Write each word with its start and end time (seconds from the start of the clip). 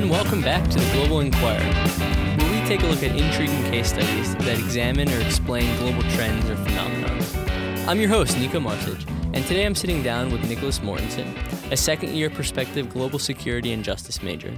And 0.00 0.08
welcome 0.08 0.40
back 0.40 0.66
to 0.70 0.78
the 0.78 0.92
Global 0.94 1.20
Inquirer, 1.20 1.60
where 1.60 2.50
we 2.50 2.66
take 2.66 2.82
a 2.82 2.86
look 2.86 3.02
at 3.02 3.14
intriguing 3.14 3.62
case 3.64 3.90
studies 3.90 4.34
that 4.36 4.58
examine 4.58 5.12
or 5.12 5.20
explain 5.20 5.76
global 5.76 6.00
trends 6.12 6.48
or 6.48 6.56
phenomena. 6.56 7.86
I'm 7.86 8.00
your 8.00 8.08
host, 8.08 8.38
Nico 8.38 8.60
Martic, 8.60 9.06
and 9.34 9.44
today 9.44 9.66
I'm 9.66 9.74
sitting 9.74 10.02
down 10.02 10.32
with 10.32 10.42
Nicholas 10.48 10.78
Mortensen, 10.78 11.36
a 11.70 11.76
second 11.76 12.14
year 12.14 12.30
perspective 12.30 12.88
global 12.88 13.18
security 13.18 13.74
and 13.74 13.84
justice 13.84 14.22
major. 14.22 14.56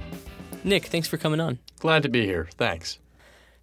Nick, 0.63 0.85
thanks 0.85 1.09
for 1.09 1.17
coming 1.17 1.41
on. 1.41 1.59
Glad 1.79 2.03
to 2.03 2.09
be 2.09 2.25
here. 2.25 2.47
Thanks. 2.55 2.99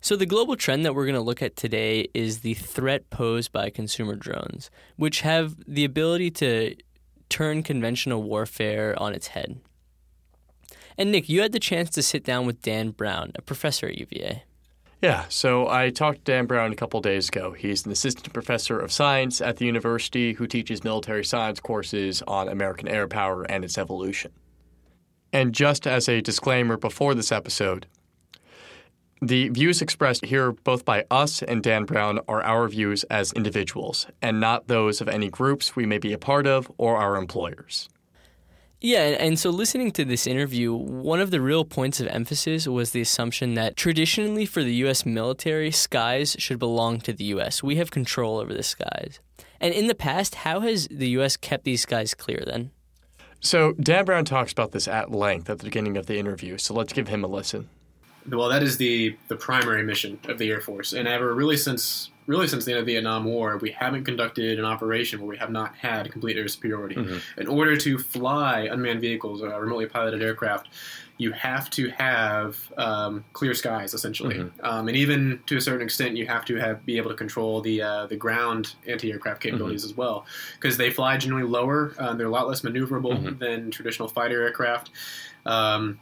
So, 0.03 0.17
the 0.17 0.27
global 0.27 0.57
trend 0.57 0.85
that 0.85 0.95
we're 0.95 1.07
going 1.07 1.15
to 1.15 1.23
look 1.23 1.41
at 1.41 1.57
today 1.57 2.09
is 2.13 2.41
the 2.41 2.53
threat 2.53 3.09
posed 3.09 3.53
by 3.53 3.71
consumer 3.71 4.17
drones, 4.17 4.71
which 4.97 5.23
have 5.23 5.57
the 5.67 5.87
ability 5.87 6.31
to 6.33 6.77
turn 7.31 7.63
conventional 7.63 8.23
warfare 8.23 8.95
on 9.01 9.15
its 9.15 9.29
head. 9.29 9.63
And 10.99 11.13
Nick, 11.13 11.29
you 11.29 11.43
had 11.43 11.53
the 11.53 11.61
chance 11.61 11.91
to 11.91 12.03
sit 12.03 12.25
down 12.25 12.47
with 12.47 12.63
Dan 12.63 12.91
Brown, 12.91 13.33
a 13.35 13.43
professor 13.43 13.87
at 13.87 13.99
UVA. 13.99 14.45
Yeah, 15.03 15.25
so 15.31 15.67
I 15.67 15.89
talked 15.89 16.19
to 16.19 16.33
Dan 16.33 16.45
Brown 16.45 16.73
a 16.73 16.77
couple 16.77 17.01
days 17.01 17.29
ago. 17.31 17.53
He's 17.53 17.87
an 17.87 17.93
assistant 17.93 18.35
professor 18.35 18.79
of 18.79 18.93
science 18.93 19.41
at 19.41 19.57
the 19.57 19.65
university 19.65 20.35
who 20.35 20.47
teaches 20.47 20.85
military 20.85 21.25
science 21.25 21.59
courses 21.59 22.23
on 22.27 22.49
American 22.49 22.87
air 22.87 23.09
power 23.09 23.45
and 23.45 23.65
its 23.65 23.79
evolution. 23.79 24.33
And 25.33 25.55
just 25.55 25.87
as 25.87 26.09
a 26.09 26.21
disclaimer 26.21 26.77
before 26.77 27.15
this 27.15 27.33
episode, 27.33 27.87
the 29.23 29.49
views 29.51 29.81
expressed 29.81 30.25
here, 30.25 30.53
both 30.53 30.85
by 30.85 31.05
us 31.11 31.43
and 31.43 31.63
Dan 31.63 31.85
Brown, 31.85 32.21
are 32.27 32.43
our 32.43 32.69
views 32.69 33.05
as 33.05 33.33
individuals 33.33 34.07
and 34.21 34.41
not 34.41 34.67
those 34.67 35.01
of 35.01 35.09
any 35.09 35.29
groups 35.29 35.77
we 35.77 35.87
may 35.87 35.99
be 35.99 36.13
a 36.13 36.19
part 36.19 36.47
of 36.47 36.71
or 36.77 36.97
our 36.97 37.17
employers. 37.17 37.89
Yeah, 38.83 39.01
and 39.01 39.39
so 39.39 39.51
listening 39.51 39.91
to 39.93 40.07
this 40.07 40.27
interview, 40.27 40.73
one 40.73 41.21
of 41.21 41.31
the 41.31 41.41
real 41.43 41.67
points 41.67 42.01
of 42.01 42.07
emphasis 42.07 42.67
was 42.67 42.93
the 42.93 43.03
assumption 43.03 43.53
that 43.55 43.77
traditionally 43.77 44.47
for 44.47 44.63
the 44.63 44.75
U.S. 44.77 45.05
military, 45.05 45.71
skies 45.71 46.35
should 46.39 46.59
belong 46.59 46.99
to 47.01 47.13
the 47.13 47.25
U.S. 47.25 47.63
We 47.63 47.77
have 47.77 47.91
control 47.91 48.39
over 48.39 48.55
the 48.55 48.63
skies. 48.63 49.21
And 49.61 49.75
in 49.75 49.87
the 49.87 49.95
past, 49.95 50.35
how 50.35 50.61
has 50.61 50.89
the 50.91 51.11
U.S. 51.11 51.37
kept 51.37 51.65
these 51.65 51.83
skies 51.83 52.15
clear 52.15 52.43
then? 52.47 52.71
So, 53.41 53.73
Dan 53.73 54.07
Brown 54.07 54.25
talks 54.25 54.53
about 54.53 54.73
this 54.73 54.89
at 54.89 55.11
length 55.11 55.51
at 55.51 55.59
the 55.59 55.65
beginning 55.65 55.99
of 55.99 56.07
the 56.07 56.19
interview, 56.19 56.57
so 56.57 56.73
let's 56.73 56.95
give 56.95 57.09
him 57.09 57.23
a 57.23 57.27
listen. 57.27 57.69
Well, 58.29 58.49
that 58.49 58.63
is 58.63 58.79
the, 58.79 59.17
the 59.29 59.37
primary 59.37 59.83
mission 59.83 60.19
of 60.25 60.39
the 60.39 60.51
Air 60.51 60.61
Force. 60.61 60.95
And 60.95 61.07
ever, 61.07 61.35
really 61.35 61.57
since 61.59 62.11
really 62.31 62.47
since 62.47 62.65
the 62.65 62.71
end 62.71 62.79
of 62.79 62.87
the 62.87 62.93
Vietnam 62.93 63.25
War, 63.25 63.59
we 63.59 63.73
haven't 63.73 64.05
conducted 64.05 64.59
an 64.59 64.65
operation 64.65 65.19
where 65.19 65.29
we 65.29 65.37
have 65.39 65.51
not 65.51 65.75
had 65.75 66.11
complete 66.13 66.37
air 66.37 66.47
superiority. 66.47 66.95
Mm-hmm. 66.95 67.41
In 67.41 67.49
order 67.49 67.77
to 67.77 67.99
fly 67.99 68.69
unmanned 68.71 69.01
vehicles 69.01 69.43
or 69.43 69.49
remotely 69.61 69.87
piloted 69.87 70.23
aircraft, 70.23 70.69
you 71.19 71.33
have 71.33 71.69
to 71.71 71.91
have 71.91 72.73
um, 72.79 73.25
clear 73.33 73.53
skies, 73.53 73.95
essentially, 73.95 74.37
mm-hmm. 74.37 74.65
um, 74.65 74.87
and 74.87 74.97
even 74.97 75.41
to 75.47 75.57
a 75.57 75.61
certain 75.61 75.83
extent, 75.83 76.17
you 76.17 76.27
have 76.27 76.45
to 76.47 76.55
have 76.55 76.87
be 76.87 76.97
able 76.97 77.11
to 77.11 77.17
control 77.17 77.61
the 77.61 77.83
uh, 77.83 78.07
the 78.07 78.17
ground 78.17 78.75
anti-aircraft 78.87 79.43
capabilities 79.43 79.83
mm-hmm. 79.83 79.91
as 79.91 79.97
well, 79.97 80.25
because 80.55 80.79
they 80.79 80.89
fly 80.89 81.17
generally 81.17 81.47
lower. 81.47 81.95
Uh, 81.99 82.15
they're 82.15 82.29
a 82.29 82.31
lot 82.31 82.49
less 82.49 82.63
maneuverable 82.63 83.19
mm-hmm. 83.19 83.39
than 83.39 83.71
traditional 83.71 84.09
fighter 84.09 84.43
aircraft, 84.43 84.91
um, 85.45 85.99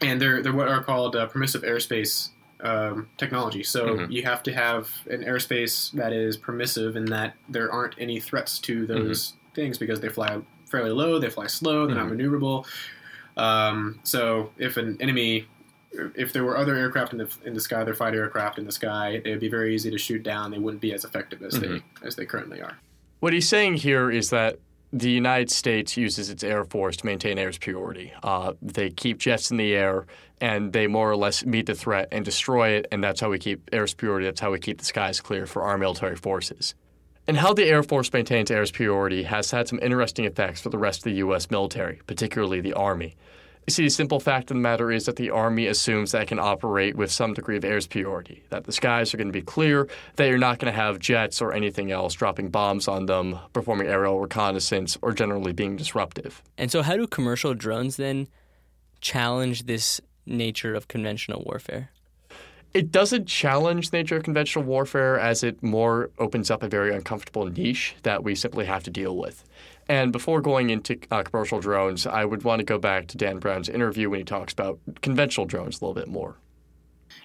and 0.00 0.20
they're 0.20 0.42
they're 0.42 0.52
what 0.52 0.68
are 0.68 0.84
called 0.84 1.16
uh, 1.16 1.26
permissive 1.26 1.62
airspace 1.62 2.28
um, 2.62 3.08
technology. 3.16 3.62
So 3.62 3.86
mm-hmm. 3.86 4.12
you 4.12 4.22
have 4.22 4.42
to 4.44 4.52
have 4.52 4.90
an 5.10 5.24
airspace 5.24 5.90
that 5.92 6.12
is 6.12 6.36
permissive 6.36 6.96
in 6.96 7.06
that 7.06 7.34
there 7.48 7.70
aren't 7.70 7.94
any 7.98 8.20
threats 8.20 8.58
to 8.60 8.86
those 8.86 9.32
mm-hmm. 9.32 9.54
things 9.54 9.78
because 9.78 10.00
they 10.00 10.08
fly 10.08 10.40
fairly 10.70 10.90
low, 10.90 11.18
they 11.18 11.28
fly 11.30 11.46
slow, 11.46 11.86
they're 11.86 11.96
mm-hmm. 11.96 12.16
not 12.16 12.18
maneuverable. 12.18 12.66
Um, 13.36 14.00
so 14.04 14.52
if 14.58 14.76
an 14.76 14.96
enemy, 15.00 15.46
if 15.92 16.32
there 16.32 16.44
were 16.44 16.56
other 16.56 16.74
aircraft 16.76 17.12
in 17.12 17.18
the 17.18 17.34
in 17.44 17.54
the 17.54 17.60
sky, 17.60 17.80
other 17.80 17.94
fighter 17.94 18.22
aircraft 18.22 18.58
in 18.58 18.64
the 18.64 18.72
sky, 18.72 19.20
they 19.24 19.30
would 19.30 19.40
be 19.40 19.48
very 19.48 19.74
easy 19.74 19.90
to 19.90 19.98
shoot 19.98 20.22
down. 20.22 20.50
They 20.50 20.58
wouldn't 20.58 20.80
be 20.80 20.92
as 20.92 21.04
effective 21.04 21.42
as 21.42 21.58
they 21.58 21.66
mm-hmm. 21.66 22.06
as 22.06 22.16
they 22.16 22.26
currently 22.26 22.60
are. 22.60 22.78
What 23.20 23.32
he's 23.32 23.48
saying 23.48 23.74
here 23.74 24.10
is 24.10 24.30
that 24.30 24.58
the 24.92 25.10
United 25.10 25.50
States 25.50 25.96
uses 25.96 26.28
its 26.28 26.44
air 26.44 26.64
force 26.64 26.98
to 26.98 27.06
maintain 27.06 27.38
air 27.38 27.50
superiority. 27.50 28.12
Uh, 28.22 28.52
they 28.60 28.90
keep 28.90 29.18
jets 29.18 29.50
in 29.50 29.56
the 29.56 29.74
air, 29.74 30.06
and 30.40 30.72
they 30.72 30.86
more 30.86 31.10
or 31.10 31.16
less 31.16 31.44
meet 31.46 31.66
the 31.66 31.74
threat 31.74 32.08
and 32.12 32.24
destroy 32.24 32.70
it, 32.70 32.86
and 32.92 33.02
that's 33.02 33.20
how 33.20 33.30
we 33.30 33.38
keep 33.38 33.68
air 33.72 33.86
superiority. 33.86 34.26
That's 34.26 34.40
how 34.40 34.52
we 34.52 34.58
keep 34.58 34.78
the 34.78 34.84
skies 34.84 35.20
clear 35.20 35.46
for 35.46 35.62
our 35.62 35.78
military 35.78 36.16
forces. 36.16 36.74
And 37.26 37.36
how 37.36 37.54
the 37.54 37.64
Air 37.64 37.84
Force 37.84 38.12
maintains 38.12 38.50
air 38.50 38.66
superiority 38.66 39.22
has 39.22 39.50
had 39.52 39.68
some 39.68 39.78
interesting 39.80 40.24
effects 40.24 40.60
for 40.60 40.70
the 40.70 40.78
rest 40.78 41.00
of 41.00 41.04
the 41.04 41.18
U.S. 41.18 41.50
military, 41.50 42.00
particularly 42.06 42.60
the 42.60 42.72
Army. 42.72 43.16
You 43.66 43.72
see, 43.72 43.84
the 43.84 43.90
simple 43.90 44.18
fact 44.18 44.50
of 44.50 44.56
the 44.56 44.60
matter 44.60 44.90
is 44.90 45.06
that 45.06 45.16
the 45.16 45.30
Army 45.30 45.68
assumes 45.68 46.10
that 46.12 46.22
it 46.22 46.28
can 46.28 46.40
operate 46.40 46.96
with 46.96 47.12
some 47.12 47.32
degree 47.32 47.56
of 47.56 47.64
air 47.64 47.80
superiority, 47.80 48.42
that 48.50 48.64
the 48.64 48.72
skies 48.72 49.14
are 49.14 49.16
going 49.16 49.28
to 49.28 49.32
be 49.32 49.42
clear, 49.42 49.88
that 50.16 50.26
you're 50.26 50.36
not 50.38 50.58
going 50.58 50.72
to 50.72 50.76
have 50.76 50.98
jets 50.98 51.40
or 51.40 51.52
anything 51.52 51.92
else 51.92 52.14
dropping 52.14 52.48
bombs 52.48 52.88
on 52.88 53.06
them, 53.06 53.38
performing 53.52 53.86
aerial 53.86 54.18
reconnaissance, 54.18 54.98
or 55.00 55.12
generally 55.12 55.52
being 55.52 55.76
disruptive. 55.76 56.42
And 56.58 56.72
so, 56.72 56.82
how 56.82 56.96
do 56.96 57.06
commercial 57.06 57.54
drones 57.54 57.96
then 57.96 58.26
challenge 59.00 59.66
this 59.66 60.00
nature 60.26 60.74
of 60.74 60.88
conventional 60.88 61.44
warfare? 61.44 61.90
It 62.74 62.90
doesn't 62.90 63.26
challenge 63.26 63.90
the 63.90 63.98
nature 63.98 64.16
of 64.16 64.22
conventional 64.22 64.64
warfare 64.64 65.18
as 65.18 65.42
it 65.42 65.62
more 65.62 66.10
opens 66.18 66.50
up 66.50 66.62
a 66.62 66.68
very 66.68 66.94
uncomfortable 66.94 67.46
niche 67.46 67.94
that 68.02 68.24
we 68.24 68.34
simply 68.34 68.64
have 68.64 68.82
to 68.84 68.90
deal 68.90 69.16
with. 69.16 69.44
And 69.88 70.10
before 70.10 70.40
going 70.40 70.70
into 70.70 70.98
uh, 71.10 71.22
commercial 71.22 71.60
drones, 71.60 72.06
I 72.06 72.24
would 72.24 72.44
want 72.44 72.60
to 72.60 72.64
go 72.64 72.78
back 72.78 73.08
to 73.08 73.18
Dan 73.18 73.38
Brown's 73.38 73.68
interview 73.68 74.08
when 74.08 74.20
he 74.20 74.24
talks 74.24 74.52
about 74.52 74.78
conventional 75.02 75.46
drones 75.46 75.80
a 75.80 75.84
little 75.84 75.94
bit 75.94 76.08
more. 76.08 76.36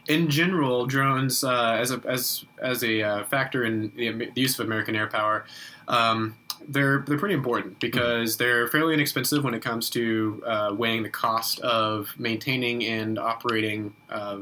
In 0.08 0.30
general, 0.30 0.86
drones 0.86 1.44
uh, 1.44 1.78
as 1.80 1.92
a 1.92 2.02
as 2.06 2.44
as 2.62 2.84
a 2.84 3.02
uh, 3.02 3.24
factor 3.26 3.64
in 3.64 3.94
the, 3.96 4.32
use 4.36 4.60
of 4.60 4.66
American 4.66 4.96
air 4.96 5.08
power, 5.08 5.46
um, 5.88 6.36
they're 6.68 7.06
they're 7.08 7.18
pretty 7.18 7.36
important 7.36 7.80
because 7.80 8.36
mm-hmm. 8.36 8.44
they're 8.44 8.68
fairly 8.68 8.94
inexpensive 8.94 9.44
when 9.44 9.54
it 9.54 9.62
comes 9.62 9.90
to 9.92 10.44
uh, 10.46 10.74
weighing 10.78 11.04
the 11.04 11.10
cost 11.10 11.60
of 11.62 12.14
maintaining 12.18 12.86
and 12.86 13.18
operating 13.18 13.96
uh, 14.10 14.40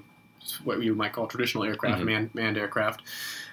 what 0.63 0.81
you 0.81 0.95
might 0.95 1.13
call 1.13 1.27
traditional 1.27 1.63
aircraft, 1.63 1.97
mm-hmm. 1.97 2.05
manned, 2.05 2.35
manned 2.35 2.57
aircraft. 2.57 3.01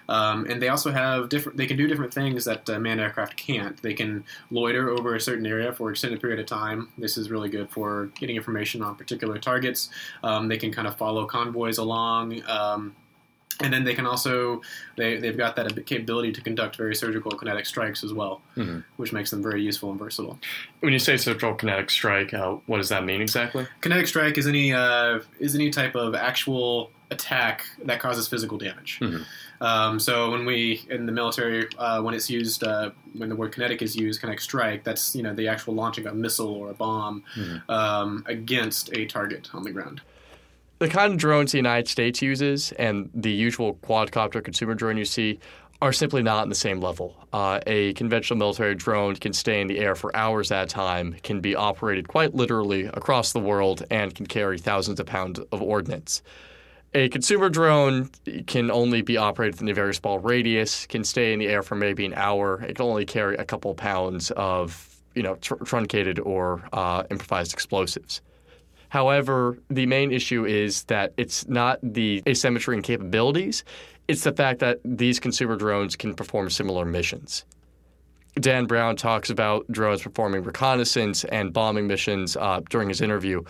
Um, 0.09 0.47
and 0.47 0.61
they 0.61 0.69
also 0.69 0.91
have 0.91 1.29
different. 1.29 1.57
They 1.57 1.67
can 1.67 1.77
do 1.77 1.87
different 1.87 2.13
things 2.13 2.45
that 2.45 2.69
uh, 2.69 2.79
manned 2.79 3.01
aircraft 3.01 3.37
can't. 3.37 3.81
They 3.83 3.95
can 3.95 4.25
loiter 4.51 4.91
over 4.91 5.15
a 5.15 5.21
certain 5.21 5.47
area 5.47 5.73
for 5.73 5.89
an 5.89 5.93
extended 5.93 6.21
period 6.21 6.41
of 6.41 6.47
time. 6.47 6.89
This 6.99 7.17
is 7.17 7.31
really 7.31 7.49
good 7.49 7.71
for 7.71 8.11
getting 8.19 8.37
information 8.37 8.83
on 8.83 8.97
particular 8.97 9.39
targets. 9.39 9.91
Um, 10.23 10.49
they 10.49 10.59
can 10.59 10.73
kind 10.73 10.89
of 10.89 10.97
follow 10.97 11.27
convoys 11.27 11.79
along. 11.79 12.43
Um, 12.49 12.95
and 13.61 13.73
then 13.73 13.85
they 13.85 13.95
can 13.95 14.07
also 14.07 14.61
they, 14.97 15.17
they've 15.17 15.37
got 15.37 15.57
that 15.57 15.87
capability 15.87 16.33
to 16.33 16.41
conduct 16.41 16.77
very 16.77 16.95
surgical 16.95 17.31
kinetic 17.33 17.67
strikes 17.67 18.03
as 18.05 18.13
well 18.13 18.41
mm-hmm. 18.57 18.81
which 18.97 19.13
makes 19.13 19.31
them 19.31 19.43
very 19.43 19.63
useful 19.63 19.91
and 19.91 19.99
versatile 19.99 20.39
when 20.81 20.93
you 20.93 20.99
say 20.99 21.17
surgical 21.17 21.55
kinetic 21.55 21.91
strike 21.91 22.33
uh, 22.35 22.57
what 22.67 22.79
does 22.79 22.89
that 22.89 23.05
mean 23.05 23.21
exactly 23.21 23.67
kinetic 23.81 24.07
strike 24.07 24.39
is 24.39 24.47
any 24.47 24.73
uh, 24.73 25.21
is 25.39 25.55
any 25.55 25.71
type 25.71 25.95
of 25.95 26.15
actual 26.15 26.91
attack 27.11 27.67
that 27.85 28.01
causes 28.01 28.27
physical 28.27 28.57
damage 28.57 28.99
mm-hmm. 29.01 29.23
um, 29.63 30.01
so 30.01 30.31
when 30.31 30.47
we 30.47 30.85
in 30.89 31.05
the 31.07 31.13
military 31.13 31.67
uh, 31.79 32.01
when 32.01 32.15
it's 32.15 32.31
used 32.31 32.65
uh, 32.65 32.91
when 33.15 33.29
the 33.29 33.37
word 33.37 33.53
kinetic 33.53 33.83
is 33.83 33.95
used 33.95 34.21
kinetic 34.21 34.41
strike 34.41 34.83
that's 34.83 35.15
you 35.15 35.23
know 35.23 35.35
the 35.35 35.47
actual 35.47 35.75
launching 35.75 36.07
of 36.07 36.13
a 36.13 36.17
missile 36.17 36.55
or 36.55 36.71
a 36.71 36.75
bomb 36.75 37.23
mm-hmm. 37.37 37.71
um, 37.71 38.25
against 38.27 38.91
a 38.97 39.05
target 39.07 39.51
on 39.53 39.63
the 39.63 39.71
ground 39.71 40.01
the 40.83 40.89
kind 40.89 41.13
of 41.13 41.19
drones 41.19 41.53
the 41.53 41.59
United 41.59 41.87
States 41.87 42.21
uses 42.21 42.73
and 42.73 43.09
the 43.15 43.31
usual 43.31 43.75
quadcopter 43.75 44.43
consumer 44.43 44.75
drone 44.75 44.97
you 44.97 45.05
see 45.05 45.39
are 45.81 45.93
simply 45.93 46.25
not 46.25 46.43
in 46.43 46.49
the 46.49 46.57
same 46.57 46.81
level. 46.81 47.15
Uh, 47.33 47.61
a 47.69 47.93
conventional 47.93 48.37
military 48.37 48.75
drone 48.75 49.15
can 49.15 49.33
stay 49.33 49.61
in 49.61 49.69
the 49.69 49.79
air 49.79 49.95
for 49.95 50.15
hours 50.17 50.51
at 50.51 50.65
a 50.65 50.67
time, 50.67 51.15
can 51.23 51.41
be 51.41 51.55
operated 51.55 52.09
quite 52.09 52.35
literally 52.35 52.87
across 52.87 53.33
the 53.33 53.39
world, 53.39 53.85
and 53.93 54.13
can 54.17 54.27
carry 54.27 54.59
thousands 54.59 54.99
of 54.99 55.07
pounds 55.07 55.39
of 55.53 55.63
ordnance. 55.63 56.21
A 56.95 57.09
consumer 57.11 57.49
drone 57.49 58.11
can 58.49 58.69
only 58.69 59.03
be 59.03 59.17
operated 59.17 59.61
in 59.61 59.69
a 59.69 59.75
very 59.75 59.95
small 59.95 60.19
radius, 60.19 60.87
can 60.87 61.05
stay 61.05 61.33
in 61.33 61.39
the 61.39 61.47
air 61.47 61.63
for 61.63 61.77
maybe 61.77 62.05
an 62.07 62.15
hour. 62.15 62.61
It 62.61 62.75
can 62.75 62.87
only 62.87 63.05
carry 63.05 63.37
a 63.37 63.45
couple 63.45 63.73
pounds 63.77 64.33
of 64.33 64.89
you 65.15 65.23
know 65.23 65.37
tr- 65.37 65.63
truncated 65.65 66.19
or 66.19 66.69
uh, 66.73 67.05
improvised 67.09 67.53
explosives. 67.53 68.21
However, 68.93 69.57
the 69.71 69.87
main 69.87 70.13
issue 70.13 70.45
is 70.45 70.85
that 70.85 71.15
it's 71.17 71.49
not 71.49 71.79
the 71.83 72.23
asymmetry 72.29 72.77
in 72.77 72.83
capabilities, 72.83 73.65
it's 74.07 74.23
the 74.23 74.33
fact 74.33 74.59
that 74.59 74.81
these 74.85 75.19
consumer 75.19 75.57
drones 75.57 75.97
can 75.97 76.13
perform 76.13 76.51
similar 76.51 76.85
missions. 76.85 77.47
Dan 78.35 78.67
Brown 78.67 78.97
talks 78.97 79.31
about 79.31 79.67
drones 79.73 80.03
performing 80.03 80.43
reconnaissance 80.43 81.25
and 81.25 81.55
bombing 81.55 81.87
missions 81.87 82.37
uh, 82.37 82.61
during 82.69 82.91
his 82.91 83.01
interview. 83.01 83.41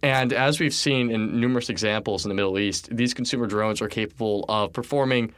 And 0.00 0.32
as 0.32 0.58
we've 0.58 0.72
seen 0.72 1.10
in 1.10 1.38
numerous 1.38 1.68
examples 1.68 2.24
in 2.24 2.30
the 2.30 2.34
Middle 2.34 2.58
East, 2.58 2.88
these 2.90 3.12
consumer 3.12 3.46
drones 3.46 3.82
are 3.82 3.88
capable 3.88 4.46
of 4.48 4.72
performing, 4.72 5.34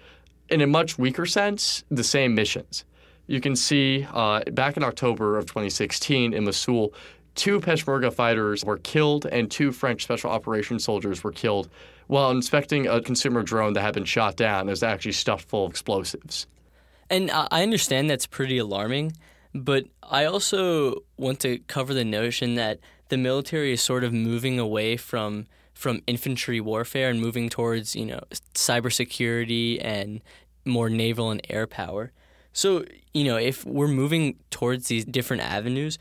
in 0.48 0.60
a 0.60 0.66
much 0.68 0.96
weaker 0.96 1.26
sense, 1.26 1.82
the 1.90 2.04
same 2.04 2.36
missions. 2.36 2.84
You 3.26 3.40
can 3.40 3.56
see 3.56 4.06
uh, 4.12 4.42
back 4.52 4.76
in 4.76 4.84
October 4.84 5.38
of 5.38 5.46
2016 5.46 6.34
in 6.34 6.44
Mosul, 6.44 6.94
two 7.40 7.58
Peshmerga 7.58 8.12
fighters 8.12 8.66
were 8.66 8.76
killed 8.76 9.24
and 9.24 9.50
two 9.50 9.72
French 9.72 10.02
special 10.02 10.30
operations 10.30 10.84
soldiers 10.84 11.24
were 11.24 11.32
killed 11.32 11.70
while 12.06 12.30
inspecting 12.30 12.86
a 12.86 13.00
consumer 13.00 13.42
drone 13.42 13.72
that 13.72 13.80
had 13.80 13.94
been 13.94 14.04
shot 14.04 14.36
down. 14.36 14.68
It 14.68 14.72
was 14.72 14.82
actually 14.82 15.12
stuffed 15.12 15.48
full 15.48 15.64
of 15.64 15.70
explosives. 15.70 16.46
And 17.08 17.30
I 17.30 17.62
understand 17.62 18.10
that's 18.10 18.26
pretty 18.26 18.58
alarming, 18.58 19.14
but 19.54 19.86
I 20.02 20.26
also 20.26 20.96
want 21.16 21.40
to 21.40 21.60
cover 21.60 21.94
the 21.94 22.04
notion 22.04 22.56
that 22.56 22.78
the 23.08 23.16
military 23.16 23.72
is 23.72 23.80
sort 23.80 24.04
of 24.04 24.12
moving 24.12 24.58
away 24.58 24.98
from 24.98 25.46
from 25.72 26.02
infantry 26.06 26.60
warfare 26.60 27.08
and 27.08 27.22
moving 27.22 27.48
towards 27.48 27.96
you 27.96 28.04
know 28.04 28.20
cybersecurity 28.54 29.82
and 29.82 30.20
more 30.66 30.90
naval 30.90 31.30
and 31.30 31.40
air 31.48 31.66
power. 31.66 32.12
So 32.52 32.84
you 33.14 33.24
know 33.24 33.38
if 33.38 33.64
we're 33.64 33.88
moving 33.88 34.36
towards 34.50 34.88
these 34.88 35.06
different 35.06 35.42
avenues, 35.42 35.98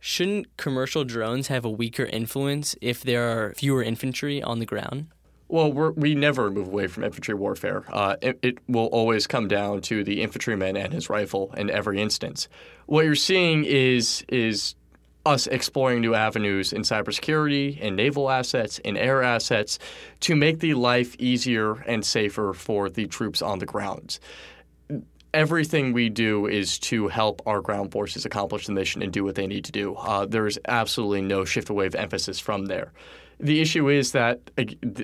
shouldn't 0.00 0.56
commercial 0.56 1.04
drones 1.04 1.48
have 1.48 1.64
a 1.64 1.70
weaker 1.70 2.04
influence 2.04 2.76
if 2.80 3.02
there 3.02 3.28
are 3.30 3.54
fewer 3.54 3.82
infantry 3.82 4.42
on 4.42 4.58
the 4.58 4.66
ground? 4.66 5.06
Well, 5.48 5.72
we 5.72 6.14
never 6.14 6.50
move 6.50 6.66
away 6.66 6.88
from 6.88 7.04
infantry 7.04 7.34
warfare. 7.34 7.84
Uh, 7.90 8.16
it, 8.20 8.38
it, 8.42 8.58
will 8.68 8.86
always 8.86 9.26
come 9.26 9.48
down 9.48 9.80
to 9.82 10.04
the 10.04 10.20
infantryman 10.20 10.76
and 10.76 10.92
his 10.92 11.08
rifle 11.08 11.54
in 11.56 11.70
every 11.70 12.02
instance. 12.02 12.48
What 12.84 13.06
you're 13.06 13.14
seeing 13.14 13.64
is 13.64 14.24
is 14.28 14.74
us 15.24 15.46
exploring 15.46 16.00
new 16.00 16.14
avenues 16.14 16.72
in 16.72 16.82
cybersecurity, 16.82 17.78
in 17.78 17.96
naval 17.96 18.30
assets, 18.30 18.78
in 18.80 18.96
air 18.96 19.22
assets, 19.22 19.78
to 20.20 20.36
make 20.36 20.60
the 20.60 20.74
life 20.74 21.16
easier 21.18 21.74
and 21.82 22.04
safer 22.04 22.52
for 22.52 22.88
the 22.88 23.06
troops 23.06 23.42
on 23.42 23.58
the 23.58 23.66
ground. 23.66 24.18
Everything 25.38 25.92
we 25.92 26.08
do 26.08 26.48
is 26.48 26.80
to 26.80 27.06
help 27.06 27.42
our 27.46 27.60
ground 27.60 27.92
forces 27.92 28.24
accomplish 28.24 28.66
the 28.66 28.72
mission 28.72 29.02
and 29.02 29.12
do 29.12 29.22
what 29.22 29.36
they 29.36 29.46
need 29.46 29.64
to 29.66 29.70
do. 29.70 29.94
Uh, 29.94 30.26
there 30.26 30.48
is 30.48 30.58
absolutely 30.66 31.22
no 31.22 31.44
shift 31.44 31.70
away 31.70 31.86
of 31.86 31.94
emphasis 31.94 32.40
from 32.40 32.66
there. 32.66 32.92
The 33.38 33.60
issue 33.60 33.88
is 33.88 34.10
that 34.10 34.50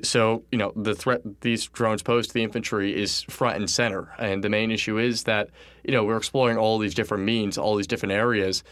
so 0.03 0.43
you 0.51 0.59
know 0.59 0.73
the 0.75 0.97
threat 0.97 1.21
these 1.43 1.67
drones 1.69 2.03
pose 2.03 2.27
to 2.27 2.35
the 2.35 2.43
infantry 2.43 3.01
is 3.01 3.23
front 3.31 3.59
and 3.59 3.71
center, 3.71 4.13
and 4.19 4.43
the 4.43 4.49
main 4.49 4.73
issue 4.73 4.99
is 4.99 5.23
that 5.23 5.51
you 5.85 5.93
know 5.93 6.03
we're 6.03 6.17
exploring 6.17 6.59
all 6.59 6.81
these 6.81 6.97
different 6.97 7.23
means, 7.23 7.57
all 7.57 7.77
these 7.77 7.87
different 7.87 8.15
areas. 8.15 8.65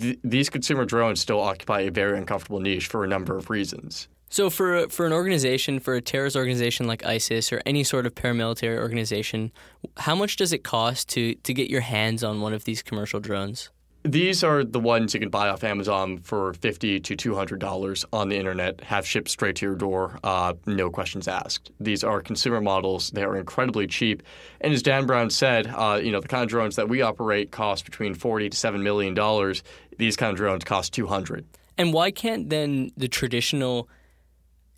Th- 0.00 0.18
these 0.24 0.48
consumer 0.48 0.86
drones 0.86 1.20
still 1.20 1.40
occupy 1.42 1.80
a 1.80 1.90
very 1.90 2.16
uncomfortable 2.16 2.60
niche 2.60 2.86
for 2.86 3.04
a 3.04 3.08
number 3.08 3.36
of 3.36 3.50
reasons. 3.50 4.08
So 4.30 4.50
for 4.50 4.88
for 4.88 5.06
an 5.06 5.12
organization, 5.12 5.80
for 5.80 5.94
a 5.94 6.00
terrorist 6.00 6.36
organization 6.36 6.86
like 6.86 7.04
ISIS 7.04 7.52
or 7.52 7.62
any 7.64 7.84
sort 7.84 8.06
of 8.06 8.14
paramilitary 8.14 8.78
organization, 8.78 9.52
how 9.96 10.14
much 10.14 10.36
does 10.36 10.52
it 10.52 10.64
cost 10.64 11.08
to 11.10 11.34
to 11.34 11.54
get 11.54 11.70
your 11.70 11.80
hands 11.80 12.22
on 12.22 12.40
one 12.40 12.52
of 12.52 12.64
these 12.64 12.82
commercial 12.82 13.20
drones? 13.20 13.70
These 14.04 14.44
are 14.44 14.62
the 14.64 14.78
ones 14.78 15.12
you 15.12 15.20
can 15.20 15.28
buy 15.28 15.48
off 15.48 15.64
Amazon 15.64 16.18
for 16.18 16.52
fifty 16.54 17.00
to 17.00 17.16
two 17.16 17.34
hundred 17.34 17.58
dollars 17.58 18.04
on 18.12 18.28
the 18.28 18.36
internet, 18.36 18.80
have 18.82 19.06
shipped 19.06 19.28
straight 19.28 19.56
to 19.56 19.66
your 19.66 19.74
door, 19.74 20.18
uh, 20.22 20.54
no 20.66 20.88
questions 20.88 21.26
asked. 21.26 21.72
These 21.80 22.04
are 22.04 22.20
consumer 22.20 22.60
models; 22.60 23.10
they 23.10 23.24
are 23.24 23.36
incredibly 23.36 23.86
cheap. 23.86 24.22
And 24.60 24.72
as 24.72 24.82
Dan 24.82 25.06
Brown 25.06 25.30
said, 25.30 25.66
uh, 25.66 26.00
you 26.02 26.12
know 26.12 26.20
the 26.20 26.28
kind 26.28 26.44
of 26.44 26.48
drones 26.48 26.76
that 26.76 26.88
we 26.88 27.02
operate 27.02 27.50
cost 27.50 27.84
between 27.84 28.14
forty 28.14 28.48
to 28.48 28.56
seven 28.56 28.82
million 28.82 29.14
dollars. 29.14 29.62
These 29.98 30.16
kind 30.16 30.30
of 30.30 30.36
drones 30.36 30.64
cost 30.64 30.92
two 30.92 31.06
hundred. 31.06 31.44
And 31.76 31.92
why 31.92 32.10
can't 32.10 32.48
then 32.50 32.90
the 32.96 33.08
traditional 33.08 33.88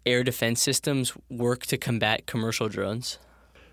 air 0.06 0.24
defense 0.24 0.60
systems 0.62 1.12
work 1.28 1.66
to 1.66 1.76
combat 1.76 2.26
commercial 2.26 2.68
drones? 2.68 3.18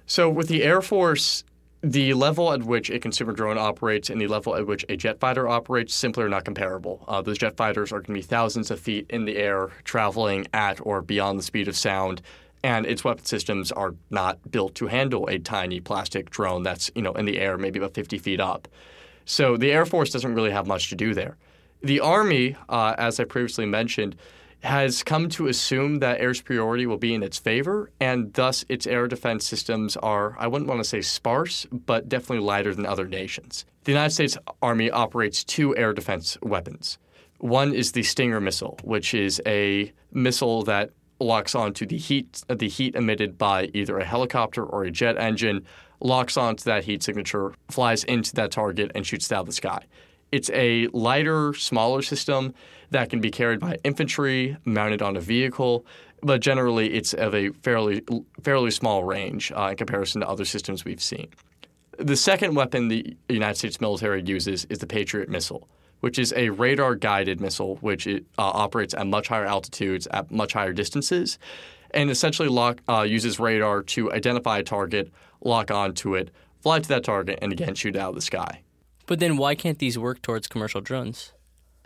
So 0.05 0.29
with 0.29 0.47
the 0.47 0.63
Air 0.63 0.81
Force 0.81 1.43
the 1.83 2.13
level 2.15 2.51
at 2.53 2.63
which 2.63 2.89
a 2.89 2.99
consumer 2.99 3.33
drone 3.33 3.57
operates 3.57 4.09
and 4.09 4.19
the 4.19 4.27
level 4.27 4.55
at 4.55 4.65
which 4.65 4.83
a 4.89 4.97
jet 4.97 5.19
fighter 5.19 5.47
operates 5.47 5.93
simply 5.93 6.23
are 6.23 6.29
not 6.29 6.43
comparable. 6.43 7.05
Uh, 7.07 7.21
those 7.21 7.37
jet 7.37 7.55
fighters 7.55 7.91
are 7.91 7.99
going 7.99 8.05
to 8.05 8.13
be 8.13 8.21
thousands 8.21 8.71
of 8.71 8.79
feet 8.79 9.05
in 9.09 9.25
the 9.25 9.37
air, 9.37 9.69
traveling 9.83 10.47
at 10.53 10.79
or 10.85 11.01
beyond 11.01 11.37
the 11.37 11.43
speed 11.43 11.67
of 11.67 11.77
sound, 11.77 12.21
and 12.63 12.85
its 12.85 13.03
weapon 13.03 13.25
systems 13.25 13.71
are 13.71 13.93
not 14.09 14.51
built 14.51 14.73
to 14.75 14.87
handle 14.87 15.27
a 15.27 15.37
tiny 15.37 15.79
plastic 15.79 16.29
drone 16.31 16.63
that's 16.63 16.89
you 16.95 17.01
know 17.01 17.13
in 17.13 17.25
the 17.25 17.39
air, 17.39 17.57
maybe 17.57 17.79
about 17.79 17.93
50 17.93 18.17
feet 18.17 18.39
up. 18.39 18.67
So 19.25 19.57
the 19.57 19.71
Air 19.71 19.85
Force 19.85 20.09
doesn't 20.09 20.33
really 20.33 20.51
have 20.51 20.67
much 20.67 20.89
to 20.89 20.95
do 20.95 21.13
there. 21.13 21.37
The 21.81 21.99
Army, 21.99 22.55
uh, 22.69 22.95
as 22.97 23.19
I 23.19 23.25
previously 23.25 23.65
mentioned, 23.65 24.15
has 24.61 25.03
come 25.03 25.29
to 25.29 25.47
assume 25.47 25.99
that 25.99 26.19
air 26.19 26.33
superiority 26.33 26.85
will 26.85 26.97
be 26.97 27.13
in 27.13 27.23
its 27.23 27.37
favor, 27.37 27.91
and 27.99 28.33
thus 28.33 28.65
its 28.67 28.87
air 28.87 29.07
defense 29.07 29.45
systems 29.45 29.95
are, 29.97 30.35
I 30.39 30.47
wouldn't 30.47 30.69
want 30.69 30.79
to 30.79 30.89
say 30.89 31.01
sparse, 31.01 31.65
but 31.71 32.09
definitely 32.09 32.45
lighter 32.45 32.73
than 32.73 32.85
other 32.85 33.07
nations. 33.07 33.65
The 33.83 33.91
United 33.91 34.13
States 34.13 34.37
Army 34.61 34.89
operates 34.89 35.43
two 35.43 35.75
air 35.77 35.93
defense 35.93 36.37
weapons. 36.41 36.97
One 37.39 37.73
is 37.73 37.91
the 37.91 38.03
Stinger 38.03 38.41
missile, 38.41 38.79
which 38.83 39.13
is 39.13 39.41
a 39.45 39.93
missile 40.11 40.63
that 40.63 40.89
locks 41.19 41.55
onto 41.55 41.85
the 41.85 41.97
heat 41.97 42.43
the 42.47 42.67
heat 42.67 42.95
emitted 42.95 43.37
by 43.37 43.69
either 43.73 43.97
a 43.97 44.05
helicopter 44.05 44.63
or 44.63 44.83
a 44.83 44.91
jet 44.91 45.17
engine, 45.17 45.65
locks 45.99 46.37
onto 46.37 46.63
that 46.63 46.83
heat 46.83 47.03
signature, 47.03 47.53
flies 47.69 48.03
into 48.03 48.33
that 48.35 48.51
target, 48.51 48.91
and 48.93 49.05
shoots 49.05 49.31
out 49.31 49.41
of 49.41 49.45
the 49.47 49.51
sky. 49.51 49.83
It's 50.31 50.49
a 50.51 50.87
lighter, 50.87 51.53
smaller 51.53 52.01
system 52.01 52.53
that 52.91 53.09
can 53.09 53.21
be 53.21 53.31
carried 53.31 53.59
by 53.59 53.77
infantry, 53.83 54.57
mounted 54.65 55.01
on 55.01 55.15
a 55.15 55.21
vehicle, 55.21 55.85
but 56.21 56.41
generally 56.41 56.93
it's 56.93 57.13
of 57.13 57.33
a 57.35 57.49
fairly 57.49 58.03
fairly 58.41 58.71
small 58.71 59.03
range 59.03 59.51
uh, 59.55 59.69
in 59.71 59.77
comparison 59.77 60.21
to 60.21 60.27
other 60.27 60.45
systems 60.45 60.83
we've 60.83 61.01
seen. 61.01 61.27
The 61.97 62.15
second 62.15 62.55
weapon 62.55 62.87
the 62.87 63.15
United 63.29 63.57
States 63.57 63.81
military 63.81 64.21
uses 64.23 64.65
is 64.65 64.79
the 64.79 64.87
Patriot 64.87 65.29
missile, 65.29 65.67
which 66.01 66.19
is 66.19 66.33
a 66.35 66.49
radar-guided 66.49 67.41
missile 67.41 67.77
which 67.77 68.05
it, 68.05 68.25
uh, 68.37 68.43
operates 68.43 68.93
at 68.93 69.07
much 69.07 69.27
higher 69.29 69.45
altitudes 69.45 70.07
at 70.11 70.29
much 70.29 70.53
higher 70.53 70.73
distances, 70.73 71.39
and 71.91 72.09
essentially 72.09 72.49
lock, 72.49 72.81
uh, 72.87 73.01
uses 73.01 73.39
radar 73.39 73.81
to 73.81 74.11
identify 74.11 74.59
a 74.59 74.63
target, 74.63 75.11
lock 75.41 75.71
onto 75.71 76.15
it, 76.15 76.31
fly 76.61 76.79
to 76.79 76.89
that 76.89 77.03
target, 77.03 77.39
and 77.41 77.51
again 77.51 77.73
shoot 77.73 77.95
out 77.95 78.09
of 78.09 78.15
the 78.15 78.21
sky. 78.21 78.61
But 79.07 79.19
then 79.19 79.37
why 79.37 79.55
can't 79.55 79.79
these 79.79 79.97
work 79.97 80.21
towards 80.21 80.47
commercial 80.47 80.81
drones? 80.81 81.33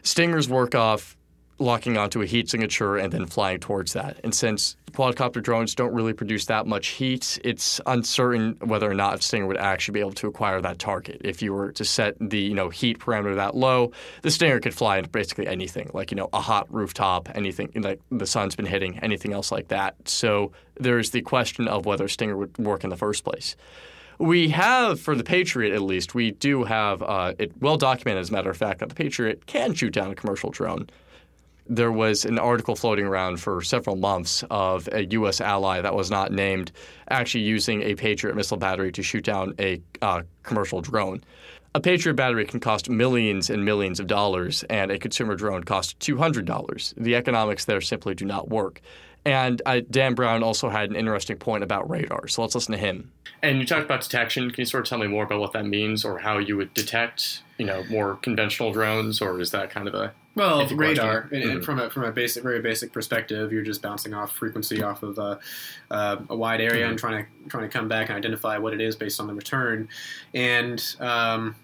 Stingers 0.03 0.50
work 0.50 0.75
off 0.75 1.15
locking 1.59 1.95
onto 1.95 2.21
a 2.21 2.25
heat 2.25 2.50
signature 2.50 2.97
and 2.97 3.13
then 3.13 3.27
flying 3.27 3.59
towards 3.59 3.94
that. 3.94 4.18
And 4.23 4.33
since 4.33 4.75
quadcopter 4.94 5.41
drones 5.41 5.75
don't 5.75 5.94
really 5.94 6.12
produce 6.12 6.45
that 6.45 6.65
much 6.65 6.88
heat, 6.88 7.39
it's 7.44 7.79
uncertain 7.85 8.57
whether 8.62 8.89
or 8.89 8.95
not 8.95 9.21
Stinger 9.21 9.45
would 9.45 9.57
actually 9.57 9.94
be 9.94 10.00
able 10.00 10.13
to 10.13 10.27
acquire 10.27 10.60
that 10.60 10.79
target. 10.79 11.22
If 11.24 11.43
you 11.43 11.53
were 11.53 11.72
to 11.74 11.86
set 11.86 12.15
the 12.19 12.39
you 12.39 12.55
know 12.55 12.69
heat 12.69 13.00
parameter 13.00 13.36
that 13.36 13.55
low, 13.55 13.91
the 14.24 14.31
Stinger 14.31 14.60
could 14.60 14.74
fly 14.74 14.98
into 14.98 15.10
basically 15.10 15.48
anything, 15.48 15.91
like 15.93 16.12
you 16.12 16.17
know 16.17 16.29
a 16.34 16.41
hot 16.41 16.72
rooftop, 16.74 17.29
anything 17.36 17.72
like 17.75 18.01
the 18.10 18.25
sun's 18.25 18.55
been 18.55 18.65
hitting, 18.65 18.98
anything 19.00 19.31
else 19.31 19.51
like 19.51 19.67
that. 19.67 19.95
So 20.10 20.51
there's 20.79 21.12
the 21.12 21.22
question 21.22 21.67
of 21.67 21.86
whether 21.86 22.07
Stinger 22.07 22.36
would 22.36 22.57
work 22.57 22.84
in 22.84 22.89
the 22.89 22.98
first 22.98 23.24
place. 23.24 23.55
We 24.21 24.49
have, 24.49 24.99
for 24.99 25.15
the 25.15 25.23
Patriot 25.23 25.73
at 25.73 25.81
least, 25.81 26.13
we 26.13 26.29
do 26.29 26.63
have 26.63 27.01
uh, 27.01 27.33
it 27.39 27.53
well 27.59 27.75
documented, 27.75 28.21
as 28.21 28.29
a 28.29 28.33
matter 28.33 28.51
of 28.51 28.57
fact, 28.57 28.81
that 28.81 28.89
the 28.89 28.93
Patriot 28.93 29.47
can 29.47 29.73
shoot 29.73 29.93
down 29.93 30.11
a 30.11 30.15
commercial 30.15 30.51
drone. 30.51 30.87
There 31.67 31.91
was 31.91 32.23
an 32.25 32.37
article 32.37 32.75
floating 32.75 33.05
around 33.05 33.37
for 33.37 33.63
several 33.63 33.95
months 33.95 34.43
of 34.51 34.87
a 34.91 35.05
U.S. 35.05 35.41
ally 35.41 35.81
that 35.81 35.95
was 35.95 36.11
not 36.11 36.31
named 36.31 36.71
actually 37.09 37.45
using 37.45 37.81
a 37.81 37.95
Patriot 37.95 38.35
missile 38.35 38.57
battery 38.57 38.91
to 38.91 39.01
shoot 39.01 39.23
down 39.23 39.55
a 39.57 39.81
uh, 40.03 40.21
commercial 40.43 40.81
drone. 40.81 41.23
A 41.73 41.81
Patriot 41.81 42.13
battery 42.13 42.45
can 42.45 42.59
cost 42.59 42.91
millions 42.91 43.49
and 43.49 43.65
millions 43.65 43.99
of 43.99 44.05
dollars, 44.05 44.63
and 44.69 44.91
a 44.91 44.99
consumer 44.99 45.35
drone 45.35 45.63
costs 45.63 45.95
$200. 46.05 46.93
The 46.95 47.15
economics 47.15 47.65
there 47.65 47.81
simply 47.81 48.13
do 48.13 48.25
not 48.25 48.49
work. 48.49 48.81
And 49.23 49.61
uh, 49.65 49.81
Dan 49.89 50.15
Brown 50.15 50.41
also 50.41 50.69
had 50.69 50.89
an 50.89 50.95
interesting 50.95 51.37
point 51.37 51.63
about 51.63 51.89
radar. 51.89 52.27
So 52.27 52.41
let's 52.41 52.55
listen 52.55 52.71
to 52.71 52.77
him. 52.77 53.11
And 53.43 53.59
you 53.59 53.65
talked 53.65 53.85
about 53.85 54.01
detection. 54.01 54.49
Can 54.49 54.61
you 54.61 54.65
sort 54.65 54.85
of 54.85 54.89
tell 54.89 54.97
me 54.97 55.07
more 55.07 55.23
about 55.23 55.39
what 55.39 55.53
that 55.53 55.65
means, 55.65 56.05
or 56.05 56.19
how 56.19 56.37
you 56.37 56.57
would 56.57 56.73
detect, 56.73 57.41
you 57.57 57.65
know, 57.65 57.83
more 57.89 58.15
conventional 58.15 58.71
drones, 58.71 59.21
or 59.21 59.39
is 59.39 59.51
that 59.51 59.69
kind 59.69 59.87
of 59.87 59.95
a 59.95 60.13
well 60.35 60.67
radar? 60.67 61.21
And, 61.21 61.31
mm-hmm. 61.31 61.49
and, 61.49 61.65
from 61.65 61.79
a 61.79 61.89
from 61.89 62.03
a 62.03 62.11
basic, 62.11 62.43
very 62.43 62.61
basic 62.61 62.93
perspective, 62.93 63.51
you're 63.51 63.63
just 63.63 63.81
bouncing 63.81 64.13
off 64.13 64.35
frequency 64.35 64.83
off 64.83 65.01
of 65.01 65.17
uh, 65.17 65.37
uh, 65.89 66.17
a 66.29 66.35
wide 66.35 66.61
area 66.61 66.83
mm-hmm. 66.83 66.91
and 66.91 66.99
trying 66.99 67.25
to 67.25 67.49
trying 67.49 67.63
to 67.63 67.69
come 67.69 67.87
back 67.87 68.09
and 68.09 68.17
identify 68.17 68.57
what 68.57 68.73
it 68.73 68.81
is 68.81 68.95
based 68.95 69.19
on 69.19 69.27
the 69.27 69.33
return. 69.33 69.89
And 70.33 70.83
um, 70.99 71.55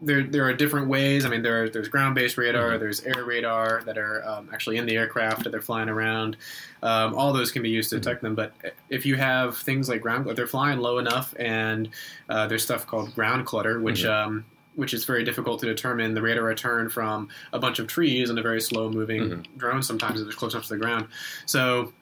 there 0.00 0.22
there 0.22 0.44
are 0.44 0.52
different 0.52 0.88
ways. 0.88 1.24
I 1.24 1.28
mean, 1.28 1.42
there 1.42 1.68
there's 1.68 1.88
ground 1.88 2.14
based 2.14 2.38
radar, 2.38 2.70
mm-hmm. 2.70 2.80
there's 2.80 3.00
air 3.00 3.24
radar 3.24 3.82
that 3.84 3.98
are 3.98 4.24
um, 4.26 4.48
actually 4.52 4.76
in 4.76 4.86
the 4.86 4.96
aircraft 4.96 5.44
that 5.44 5.50
they're 5.50 5.60
flying 5.60 5.88
around. 5.88 6.36
Um, 6.82 7.14
all 7.14 7.32
those 7.32 7.50
can 7.50 7.62
be 7.62 7.70
used 7.70 7.90
to 7.90 7.96
mm-hmm. 7.96 8.02
detect 8.02 8.22
mm-hmm. 8.22 8.36
them. 8.36 8.52
But 8.62 8.74
if 8.88 9.04
you 9.04 9.16
have 9.16 9.56
things 9.56 9.88
like 9.88 10.02
ground, 10.02 10.26
they're 10.36 10.46
flying 10.46 10.78
low 10.78 10.98
enough, 10.98 11.34
and 11.38 11.88
uh, 12.28 12.46
there's 12.46 12.62
stuff 12.62 12.86
called 12.86 13.14
ground 13.14 13.46
clutter, 13.46 13.80
which 13.80 14.02
mm-hmm. 14.02 14.28
um, 14.28 14.44
which 14.76 14.94
is 14.94 15.04
very 15.04 15.24
difficult 15.24 15.58
to 15.60 15.66
determine 15.66 16.14
the 16.14 16.22
rate 16.22 16.36
of 16.36 16.44
return 16.44 16.88
from 16.88 17.28
a 17.52 17.58
bunch 17.58 17.80
of 17.80 17.88
trees 17.88 18.30
and 18.30 18.38
a 18.38 18.42
very 18.42 18.60
slow 18.60 18.88
moving 18.88 19.22
mm-hmm. 19.22 19.56
drone. 19.58 19.82
Sometimes 19.82 20.20
it's 20.20 20.34
close 20.36 20.54
enough 20.54 20.66
to 20.68 20.74
the 20.74 20.80
ground, 20.80 21.08
so 21.46 21.92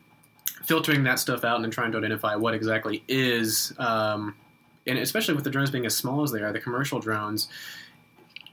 filtering 0.65 1.05
that 1.05 1.19
stuff 1.19 1.45
out 1.45 1.57
and 1.57 1.65
then 1.65 1.71
trying 1.71 1.93
to 1.93 1.99
identify 1.99 2.35
what 2.35 2.53
exactly 2.53 3.03
is. 3.09 3.73
Um, 3.79 4.35
and 4.89 4.99
especially 4.99 5.35
with 5.35 5.45
the 5.45 5.51
drones 5.51 5.71
being 5.71 5.87
as 5.87 5.97
small 5.97 6.23
as 6.23 6.31
they 6.31 6.41
are, 6.41 6.53
the 6.53 6.61
commercial 6.61 7.01
drones, 7.01 7.49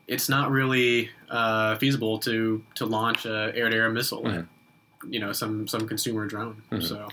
it's 0.07 0.29
not 0.29 0.51
really 0.51 1.09
uh, 1.29 1.75
feasible 1.77 2.19
to 2.19 2.63
to 2.75 2.85
launch 2.85 3.25
a 3.25 3.51
air 3.55 3.69
to 3.69 3.75
air 3.75 3.89
missile. 3.89 4.27
At, 4.27 4.45
you 5.09 5.19
know, 5.19 5.31
some 5.33 5.67
some 5.67 5.87
consumer 5.87 6.27
drone. 6.27 6.61
So 6.79 7.07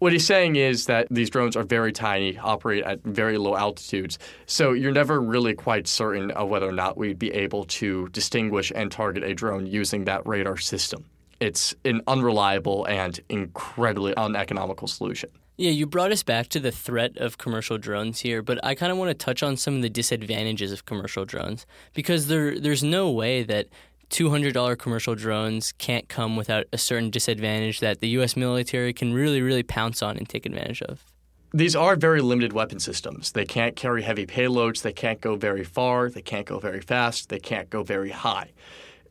What 0.00 0.12
he's 0.12 0.24
saying 0.24 0.56
is 0.56 0.86
that 0.86 1.08
these 1.10 1.28
drones 1.28 1.56
are 1.56 1.62
very 1.62 1.92
tiny, 1.92 2.38
operate 2.38 2.84
at 2.84 3.02
very 3.04 3.36
low 3.36 3.54
altitudes, 3.54 4.18
so 4.46 4.72
you're 4.72 4.92
never 4.92 5.20
really 5.20 5.52
quite 5.52 5.86
certain 5.86 6.30
of 6.30 6.48
whether 6.48 6.66
or 6.66 6.72
not 6.72 6.96
we'd 6.96 7.18
be 7.18 7.30
able 7.32 7.64
to 7.64 8.08
distinguish 8.08 8.72
and 8.74 8.90
target 8.90 9.22
a 9.22 9.34
drone 9.34 9.66
using 9.66 10.04
that 10.06 10.26
radar 10.26 10.56
system. 10.56 11.04
It's 11.38 11.74
an 11.84 12.00
unreliable 12.06 12.86
and 12.86 13.20
incredibly 13.28 14.14
uneconomical 14.16 14.88
solution. 14.88 15.28
Yeah, 15.60 15.72
you 15.72 15.84
brought 15.84 16.10
us 16.10 16.22
back 16.22 16.48
to 16.48 16.58
the 16.58 16.72
threat 16.72 17.18
of 17.18 17.36
commercial 17.36 17.76
drones 17.76 18.20
here, 18.20 18.40
but 18.40 18.58
I 18.64 18.74
kind 18.74 18.90
of 18.90 18.96
want 18.96 19.10
to 19.10 19.14
touch 19.14 19.42
on 19.42 19.58
some 19.58 19.74
of 19.76 19.82
the 19.82 19.90
disadvantages 19.90 20.72
of 20.72 20.86
commercial 20.86 21.26
drones 21.26 21.66
because 21.92 22.28
there 22.28 22.58
there's 22.58 22.82
no 22.82 23.10
way 23.10 23.42
that 23.42 23.66
$200 24.08 24.78
commercial 24.78 25.14
drones 25.14 25.72
can't 25.72 26.08
come 26.08 26.34
without 26.34 26.64
a 26.72 26.78
certain 26.78 27.10
disadvantage 27.10 27.80
that 27.80 28.00
the 28.00 28.08
US 28.20 28.36
military 28.36 28.94
can 28.94 29.12
really 29.12 29.42
really 29.42 29.62
pounce 29.62 30.02
on 30.02 30.16
and 30.16 30.26
take 30.26 30.46
advantage 30.46 30.80
of. 30.80 31.04
These 31.52 31.76
are 31.76 31.94
very 31.94 32.22
limited 32.22 32.54
weapon 32.54 32.80
systems. 32.80 33.32
They 33.32 33.44
can't 33.44 33.76
carry 33.76 34.00
heavy 34.00 34.24
payloads, 34.24 34.80
they 34.80 34.94
can't 34.94 35.20
go 35.20 35.36
very 35.36 35.64
far, 35.64 36.08
they 36.08 36.22
can't 36.22 36.46
go 36.46 36.58
very 36.58 36.80
fast, 36.80 37.28
they 37.28 37.38
can't 37.38 37.68
go 37.68 37.82
very 37.82 38.12
high. 38.12 38.52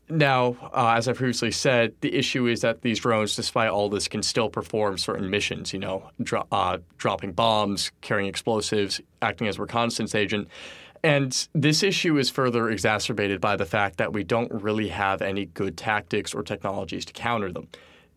Now, 0.09 0.57
uh, 0.73 0.95
as 0.97 1.07
I 1.07 1.13
previously 1.13 1.51
said, 1.51 1.93
the 2.01 2.15
issue 2.15 2.47
is 2.47 2.61
that 2.61 2.81
these 2.81 2.99
drones, 2.99 3.35
despite 3.35 3.69
all 3.69 3.89
this, 3.89 4.07
can 4.07 4.23
still 4.23 4.49
perform 4.49 4.97
certain 4.97 5.29
missions. 5.29 5.71
You 5.71 5.79
know, 5.79 6.09
dro- 6.21 6.47
uh, 6.51 6.79
dropping 6.97 7.33
bombs, 7.33 7.91
carrying 8.01 8.27
explosives, 8.27 8.99
acting 9.21 9.47
as 9.47 9.57
a 9.57 9.61
reconnaissance 9.61 10.15
agent. 10.15 10.47
And 11.03 11.47
this 11.53 11.83
issue 11.83 12.17
is 12.17 12.29
further 12.29 12.69
exacerbated 12.69 13.39
by 13.39 13.55
the 13.55 13.65
fact 13.65 13.97
that 13.97 14.11
we 14.11 14.23
don't 14.23 14.51
really 14.51 14.89
have 14.89 15.21
any 15.21 15.45
good 15.45 15.77
tactics 15.77 16.33
or 16.33 16.43
technologies 16.43 17.05
to 17.05 17.13
counter 17.13 17.51
them. 17.51 17.67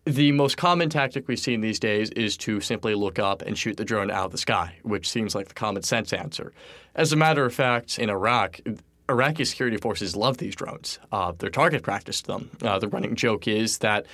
The 0.05 0.33
most 0.33 0.57
common 0.57 0.89
tactic 0.89 1.29
we've 1.29 1.39
seen 1.39 1.61
these 1.61 1.79
days 1.79 2.09
is 2.09 2.35
to 2.37 2.59
simply 2.59 2.93
look 2.93 3.19
up 3.19 3.41
and 3.41 3.57
shoot 3.57 3.77
the 3.77 3.85
drone 3.85 4.11
out 4.11 4.25
of 4.25 4.31
the 4.33 4.37
sky, 4.37 4.75
which 4.81 5.09
seems 5.09 5.33
like 5.33 5.47
the 5.47 5.53
common 5.53 5.83
sense 5.83 6.11
answer. 6.11 6.51
As 6.95 7.13
a 7.13 7.15
matter 7.15 7.45
of 7.45 7.53
fact, 7.53 7.99
in 7.99 8.09
Iraq, 8.09 8.59
Iraqi 9.09 9.45
security 9.45 9.77
forces 9.77 10.15
love 10.15 10.37
these 10.37 10.55
drones. 10.55 10.99
Uh, 11.11 11.33
they're 11.37 11.49
target 11.49 11.83
practiced 11.83 12.27
them. 12.27 12.49
Uh, 12.61 12.79
the 12.79 12.87
running 12.87 13.15
joke 13.15 13.47
is 13.47 13.79
that 13.79 14.05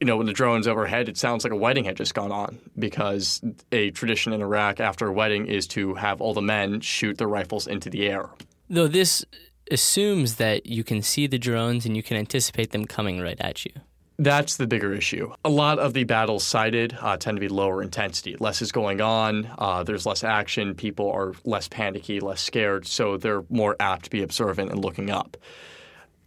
you 0.00 0.06
know, 0.06 0.16
when 0.16 0.26
the 0.26 0.32
drone's 0.32 0.66
overhead, 0.66 1.08
it 1.08 1.16
sounds 1.16 1.44
like 1.44 1.52
a 1.52 1.56
wedding 1.56 1.84
had 1.84 1.96
just 1.96 2.14
gone 2.14 2.32
on 2.32 2.58
because 2.78 3.40
a 3.72 3.90
tradition 3.92 4.32
in 4.32 4.42
Iraq 4.42 4.80
after 4.80 5.06
a 5.06 5.12
wedding 5.12 5.46
is 5.46 5.66
to 5.68 5.94
have 5.94 6.20
all 6.20 6.34
the 6.34 6.42
men 6.42 6.80
shoot 6.80 7.16
their 7.16 7.28
rifles 7.28 7.66
into 7.66 7.88
the 7.88 8.06
air. 8.06 8.28
Though 8.68 8.88
this 8.88 9.24
assumes 9.70 10.34
that 10.36 10.66
you 10.66 10.84
can 10.84 11.00
see 11.00 11.26
the 11.26 11.38
drones 11.38 11.86
and 11.86 11.96
you 11.96 12.02
can 12.02 12.16
anticipate 12.16 12.70
them 12.70 12.84
coming 12.84 13.20
right 13.20 13.40
at 13.40 13.64
you. 13.64 13.72
That's 14.16 14.58
the 14.58 14.68
bigger 14.68 14.94
issue. 14.94 15.32
A 15.44 15.48
lot 15.48 15.80
of 15.80 15.92
the 15.92 16.04
battles 16.04 16.44
cited 16.44 16.96
uh, 17.00 17.16
tend 17.16 17.36
to 17.36 17.40
be 17.40 17.48
lower 17.48 17.82
intensity. 17.82 18.36
Less 18.38 18.62
is 18.62 18.70
going 18.70 19.00
on. 19.00 19.50
Uh, 19.58 19.82
there's 19.82 20.06
less 20.06 20.22
action. 20.22 20.74
People 20.74 21.10
are 21.10 21.32
less 21.44 21.66
panicky, 21.66 22.20
less 22.20 22.40
scared, 22.40 22.86
so 22.86 23.16
they're 23.16 23.42
more 23.48 23.74
apt 23.80 24.04
to 24.04 24.10
be 24.10 24.22
observant 24.22 24.70
and 24.70 24.84
looking 24.84 25.10
up. 25.10 25.36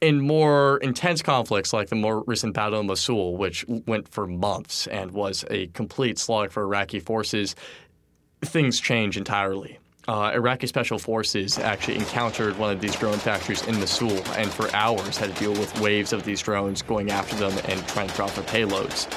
In 0.01 0.19
more 0.19 0.77
intense 0.79 1.21
conflicts, 1.21 1.71
like 1.71 1.87
the 1.87 1.95
more 1.95 2.23
recent 2.27 2.53
Battle 2.53 2.81
of 2.81 2.85
Mosul, 2.85 3.37
which 3.37 3.65
went 3.67 4.09
for 4.09 4.27
months 4.27 4.87
and 4.87 5.11
was 5.11 5.45
a 5.49 5.67
complete 5.67 6.19
slog 6.19 6.51
for 6.51 6.63
Iraqi 6.63 6.99
forces, 6.99 7.55
things 8.43 8.81
change 8.81 9.15
entirely. 9.15 9.79
Uh, 10.07 10.31
Iraqi 10.33 10.67
special 10.67 10.97
forces 10.97 11.59
actually 11.59 11.97
encountered 11.97 12.57
one 12.57 12.71
of 12.71 12.79
these 12.79 12.95
drone 12.95 13.17
factories 13.17 13.65
in 13.67 13.77
Mosul 13.77 14.17
and 14.35 14.49
for 14.49 14.73
hours 14.73 15.17
had 15.17 15.35
to 15.35 15.39
deal 15.39 15.51
with 15.51 15.77
waves 15.81 16.13
of 16.13 16.23
these 16.23 16.41
drones 16.41 16.81
going 16.81 17.11
after 17.11 17.35
them 17.35 17.51
and 17.65 17.85
trying 17.89 18.07
to 18.07 18.15
drop 18.15 18.31
their 18.31 18.45
payloads. 18.45 19.07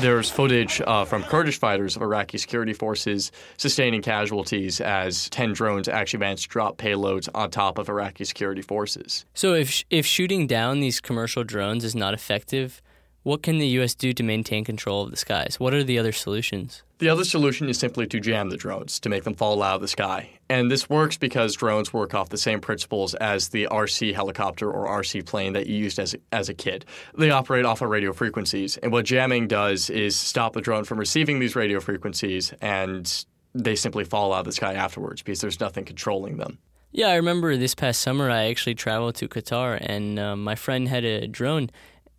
There's 0.00 0.30
footage 0.30 0.80
uh, 0.86 1.04
from 1.04 1.22
Kurdish 1.22 1.58
fighters 1.58 1.96
of 1.96 2.02
Iraqi 2.02 2.38
security 2.38 2.72
forces 2.72 3.30
sustaining 3.58 4.00
casualties 4.00 4.80
as 4.80 5.28
10 5.30 5.52
drones 5.52 5.86
actually 5.86 6.20
managed 6.20 6.44
to 6.44 6.48
drop 6.48 6.78
payloads 6.78 7.28
on 7.34 7.50
top 7.50 7.76
of 7.76 7.90
Iraqi 7.90 8.24
security 8.24 8.62
forces. 8.62 9.26
So 9.34 9.52
if 9.52 9.84
if 9.90 10.06
shooting 10.06 10.46
down 10.46 10.80
these 10.80 11.00
commercial 11.00 11.44
drones 11.44 11.84
is 11.84 11.94
not 11.94 12.14
effective, 12.14 12.80
what 13.28 13.42
can 13.42 13.58
the 13.58 13.66
US 13.80 13.94
do 13.94 14.14
to 14.14 14.22
maintain 14.22 14.64
control 14.64 15.02
of 15.02 15.10
the 15.10 15.16
skies? 15.18 15.60
What 15.60 15.74
are 15.74 15.84
the 15.84 15.98
other 15.98 16.12
solutions? 16.12 16.82
The 16.96 17.10
other 17.10 17.24
solution 17.24 17.68
is 17.68 17.78
simply 17.78 18.06
to 18.06 18.20
jam 18.20 18.48
the 18.48 18.56
drones, 18.56 18.98
to 19.00 19.10
make 19.10 19.24
them 19.24 19.34
fall 19.34 19.62
out 19.62 19.74
of 19.74 19.80
the 19.82 19.88
sky. 19.88 20.30
And 20.48 20.70
this 20.70 20.88
works 20.88 21.18
because 21.18 21.54
drones 21.54 21.92
work 21.92 22.14
off 22.14 22.30
the 22.30 22.38
same 22.38 22.62
principles 22.62 23.12
as 23.16 23.50
the 23.50 23.68
RC 23.70 24.14
helicopter 24.14 24.72
or 24.72 24.88
RC 24.88 25.26
plane 25.26 25.52
that 25.52 25.66
you 25.66 25.76
used 25.76 25.98
as, 25.98 26.16
as 26.32 26.48
a 26.48 26.54
kid. 26.54 26.86
They 27.18 27.30
operate 27.30 27.66
off 27.66 27.82
of 27.82 27.90
radio 27.90 28.14
frequencies. 28.14 28.78
And 28.78 28.92
what 28.92 29.04
jamming 29.04 29.46
does 29.46 29.90
is 29.90 30.16
stop 30.16 30.54
the 30.54 30.62
drone 30.62 30.84
from 30.84 30.98
receiving 30.98 31.38
these 31.38 31.54
radio 31.54 31.80
frequencies 31.80 32.54
and 32.62 33.26
they 33.54 33.76
simply 33.76 34.04
fall 34.04 34.32
out 34.32 34.40
of 34.40 34.46
the 34.46 34.52
sky 34.52 34.72
afterwards 34.72 35.20
because 35.20 35.42
there's 35.42 35.60
nothing 35.60 35.84
controlling 35.84 36.38
them. 36.38 36.56
Yeah, 36.92 37.08
I 37.08 37.16
remember 37.16 37.58
this 37.58 37.74
past 37.74 38.00
summer 38.00 38.30
I 38.30 38.44
actually 38.44 38.74
traveled 38.74 39.16
to 39.16 39.28
Qatar 39.28 39.76
and 39.82 40.18
uh, 40.18 40.34
my 40.34 40.54
friend 40.54 40.88
had 40.88 41.04
a 41.04 41.28
drone 41.28 41.68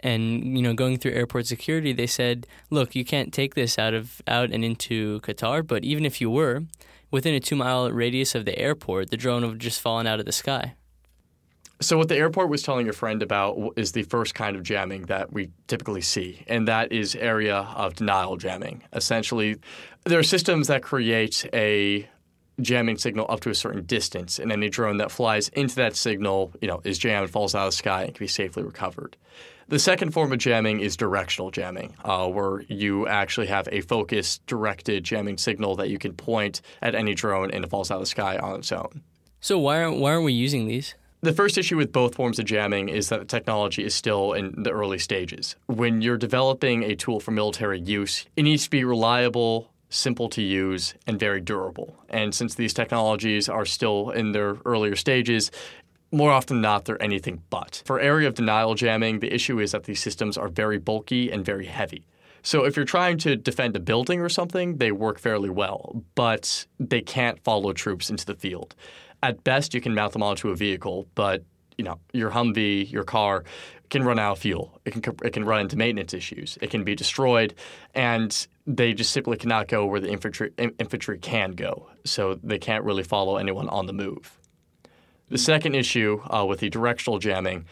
and 0.04 0.58
you 0.58 0.62
know 0.62 0.74
going 0.74 0.98
through 0.98 1.12
airport 1.12 1.46
security 1.46 1.94
they 1.94 2.08
said 2.08 2.48
look 2.70 2.96
you 2.96 3.06
can't 3.06 3.34
take 3.34 3.56
this 3.56 3.78
out 3.78 3.94
of 3.94 4.22
out 4.28 4.50
and 4.52 4.64
into 4.64 5.20
qatar 5.22 5.66
but 5.66 5.84
even 5.84 6.06
if 6.06 6.22
you 6.22 6.30
were 6.30 6.64
within 7.12 7.34
a 7.34 7.40
two 7.40 7.56
mile 7.56 7.90
radius 7.92 8.36
of 8.36 8.46
the 8.46 8.58
airport 8.58 9.10
the 9.10 9.18
drone 9.18 9.42
would 9.42 9.50
have 9.52 9.58
just 9.58 9.82
fallen 9.82 10.08
out 10.08 10.20
of 10.20 10.26
the 10.26 10.32
sky 10.32 10.74
So, 11.82 11.98
what 11.98 12.10
the 12.10 12.18
airport 12.18 12.50
was 12.50 12.62
telling 12.62 12.86
your 12.86 12.94
friend 12.94 13.24
about 13.24 13.56
is 13.78 13.94
the 13.94 14.04
first 14.04 14.36
kind 14.36 14.58
of 14.58 14.64
jamming 14.64 15.04
that 15.04 15.32
we 15.32 15.50
typically 15.68 16.02
see, 16.02 16.44
and 16.46 16.68
that 16.68 16.92
is 16.92 17.16
area 17.16 17.56
of 17.74 17.96
denial 17.96 18.36
jamming. 18.36 18.84
Essentially, 18.92 19.56
there 20.04 20.20
are 20.20 20.24
systems 20.24 20.68
that 20.68 20.84
create 20.84 21.46
a 21.54 22.06
jamming 22.62 22.98
signal 22.98 23.26
up 23.30 23.40
to 23.42 23.50
a 23.50 23.56
certain 23.56 23.84
distance, 23.84 24.40
and 24.40 24.52
any 24.52 24.70
drone 24.70 24.98
that 24.98 25.12
flies 25.12 25.50
into 25.50 25.76
that 25.76 25.96
signal, 25.96 26.52
you 26.62 26.68
know, 26.68 26.82
is 26.84 26.98
jammed, 26.98 27.30
falls 27.30 27.56
out 27.56 27.68
of 27.68 27.72
the 27.72 27.78
sky, 27.78 28.04
and 28.04 28.16
can 28.16 28.24
be 28.24 28.28
safely 28.28 28.64
recovered. 28.64 29.16
The 29.70 29.78
second 29.78 30.14
form 30.14 30.32
of 30.32 30.40
jamming 30.40 30.80
is 30.80 30.98
directional 30.98 31.52
jamming, 31.52 31.94
uh, 32.04 32.28
where 32.28 32.62
you 32.62 33.08
actually 33.08 33.46
have 33.48 33.70
a 33.72 33.82
focused, 33.82 34.44
directed 34.48 35.04
jamming 35.04 35.38
signal 35.38 35.76
that 35.76 35.90
you 35.90 36.00
can 36.00 36.14
point 36.14 36.62
at 36.82 36.96
any 36.96 37.14
drone 37.14 37.52
and 37.52 37.64
it 37.64 37.70
falls 37.70 37.92
out 37.92 37.96
of 37.96 38.02
the 38.02 38.08
sky 38.08 38.38
on 38.38 38.60
its 38.60 38.72
own. 38.72 39.04
so 39.40 39.60
why 39.60 39.84
aren't 39.84 40.00
why 40.00 40.12
aren't 40.12 40.26
we 40.26 40.34
using 40.34 40.68
these 40.68 40.96
The 41.22 41.34
first 41.34 41.56
issue 41.56 41.78
with 41.78 41.92
both 41.92 42.16
forms 42.16 42.40
of 42.40 42.46
jamming 42.46 42.90
is 42.90 43.10
that 43.10 43.20
the 43.20 43.26
technology 43.26 43.86
is 43.86 43.94
still 43.94 44.34
in 44.34 44.64
the 44.64 44.72
early 44.72 44.98
stages. 44.98 45.56
When 45.68 46.02
you're 46.02 46.18
developing 46.18 46.82
a 46.84 46.96
tool 46.96 47.20
for 47.20 47.30
military 47.30 47.80
use, 47.80 48.26
it 48.36 48.44
needs 48.44 48.64
to 48.64 48.70
be 48.72 48.84
reliable, 48.84 49.70
simple 49.90 50.30
to 50.30 50.42
use, 50.42 50.94
and 51.08 51.20
very 51.20 51.42
durable. 51.42 51.96
And 52.10 52.34
since 52.34 52.56
these 52.56 52.74
technologies 52.74 53.50
are 53.50 53.66
still 53.66 54.12
in 54.12 54.32
their 54.32 54.58
earlier 54.66 54.96
stages, 54.96 55.52
more 56.12 56.32
often 56.32 56.58
than 56.58 56.62
not, 56.62 56.86
they're 56.86 57.02
anything 57.02 57.44
but. 57.50 57.82
For 57.86 58.00
area 58.00 58.28
of 58.28 58.34
denial 58.34 58.76
jamming, 58.76 59.20
the 59.20 59.34
issue 59.34 59.60
is 59.60 59.72
that 59.72 59.84
these 59.84 60.02
systems 60.02 60.38
are 60.38 60.48
very 60.48 60.78
bulky 60.78 61.32
and 61.32 61.46
very 61.46 61.66
heavy. 61.66 62.06
So 62.42 62.64
if 62.64 62.76
you're 62.76 62.86
trying 62.86 63.18
to 63.20 63.36
defend 63.36 63.76
a 63.76 63.80
building 63.80 64.22
or 64.22 64.30
something, 64.30 64.78
they 64.78 64.92
work 64.92 65.20
fairly 65.20 65.50
well, 65.50 66.04
but 66.16 66.66
they 66.80 67.02
can't 67.02 67.44
follow 67.44 67.74
troops 67.74 68.10
into 68.10 68.26
the 68.26 68.36
field. 68.36 68.76
At 69.22 69.44
best, 69.44 69.74
you 69.74 69.82
can 69.82 69.94
mount 69.94 70.14
them 70.14 70.24
onto 70.24 70.50
a 70.50 70.56
vehicle, 70.56 71.08
but 71.16 71.44
you 71.80 71.86
know 71.86 71.98
your 72.12 72.30
Humvee, 72.30 72.92
your 72.92 73.06
car 73.06 73.46
can 73.90 74.04
run 74.04 74.20
out 74.20 74.34
of 74.34 74.40
fuel. 74.40 74.80
It 74.84 74.92
can 74.92 75.16
it 75.24 75.32
can 75.32 75.46
run 75.46 75.62
into 75.62 75.78
maintenance 75.78 76.14
issues. 76.14 76.58
It 76.62 76.70
can 76.70 76.84
be 76.84 76.94
destroyed, 76.94 77.56
and 77.96 78.48
they 78.68 78.94
just 78.94 79.12
simply 79.12 79.38
cannot 79.38 79.70
go 79.70 79.86
where 79.86 80.02
the 80.02 80.12
infantry 80.12 80.52
infantry 80.58 81.18
can 81.18 81.52
go. 81.52 81.88
So 82.04 82.38
they 82.44 82.60
can't 82.60 82.84
really 82.84 83.04
follow 83.04 83.38
anyone 83.38 83.70
on 83.70 83.86
the 83.86 83.94
move. 83.94 84.38
The 85.30 85.38
second 85.38 85.76
issue 85.76 86.22
uh, 86.30 86.46
with 86.46 86.60
the 86.60 86.70
directional 86.70 87.18
jamming, 87.18 87.66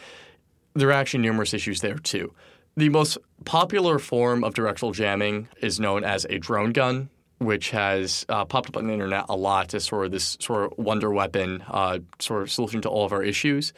there 0.73 0.87
are 0.87 0.93
actually 0.93 1.23
numerous 1.23 1.53
issues 1.53 1.81
there 1.81 1.97
too. 1.97 2.33
The 2.77 2.87
most 2.87 3.17
popular 3.43 3.99
form 3.99 4.43
of 4.45 4.53
directional 4.53 4.93
jamming 4.93 5.49
is 5.61 5.81
known 5.81 6.05
as 6.05 6.25
a 6.29 6.37
drone 6.37 6.71
gun, 6.71 7.09
which 7.39 7.69
has 7.69 8.25
uh, 8.29 8.45
popped 8.45 8.69
up 8.69 8.77
on 8.77 8.87
the 8.87 8.93
internet 8.93 9.25
a 9.29 9.35
lot 9.35 9.73
as 9.73 9.85
sort 9.85 10.05
of 10.05 10.11
this 10.11 10.37
sort 10.39 10.71
of 10.71 10.77
wonder 10.77 11.11
weapon 11.11 11.63
uh, 11.67 11.99
sort 12.19 12.41
of 12.41 12.51
solution 12.51 12.81
to 12.81 12.89
all 12.89 13.05
of 13.05 13.13
our 13.13 13.23
issues. 13.23 13.73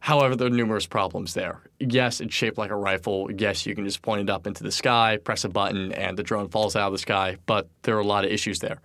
However, 0.00 0.34
there 0.34 0.46
are 0.46 0.50
numerous 0.50 0.86
problems 0.86 1.34
there. 1.34 1.60
Yes, 1.78 2.20
it's 2.20 2.34
shaped 2.34 2.56
like 2.56 2.70
a 2.70 2.76
rifle. 2.76 3.30
Yes, 3.36 3.66
you 3.66 3.74
can 3.74 3.84
just 3.84 4.00
point 4.00 4.22
it 4.22 4.30
up 4.30 4.46
into 4.46 4.62
the 4.62 4.72
sky, 4.72 5.18
press 5.22 5.44
a 5.44 5.48
button, 5.48 5.92
and 5.92 6.16
the 6.16 6.22
drone 6.22 6.48
falls 6.48 6.74
out 6.74 6.86
of 6.86 6.92
the 6.92 6.98
sky. 6.98 7.36
But 7.44 7.68
there 7.82 7.96
are 7.96 8.00
a 8.00 8.06
lot 8.06 8.24
of 8.24 8.30
issues 8.30 8.60
there. 8.60 8.80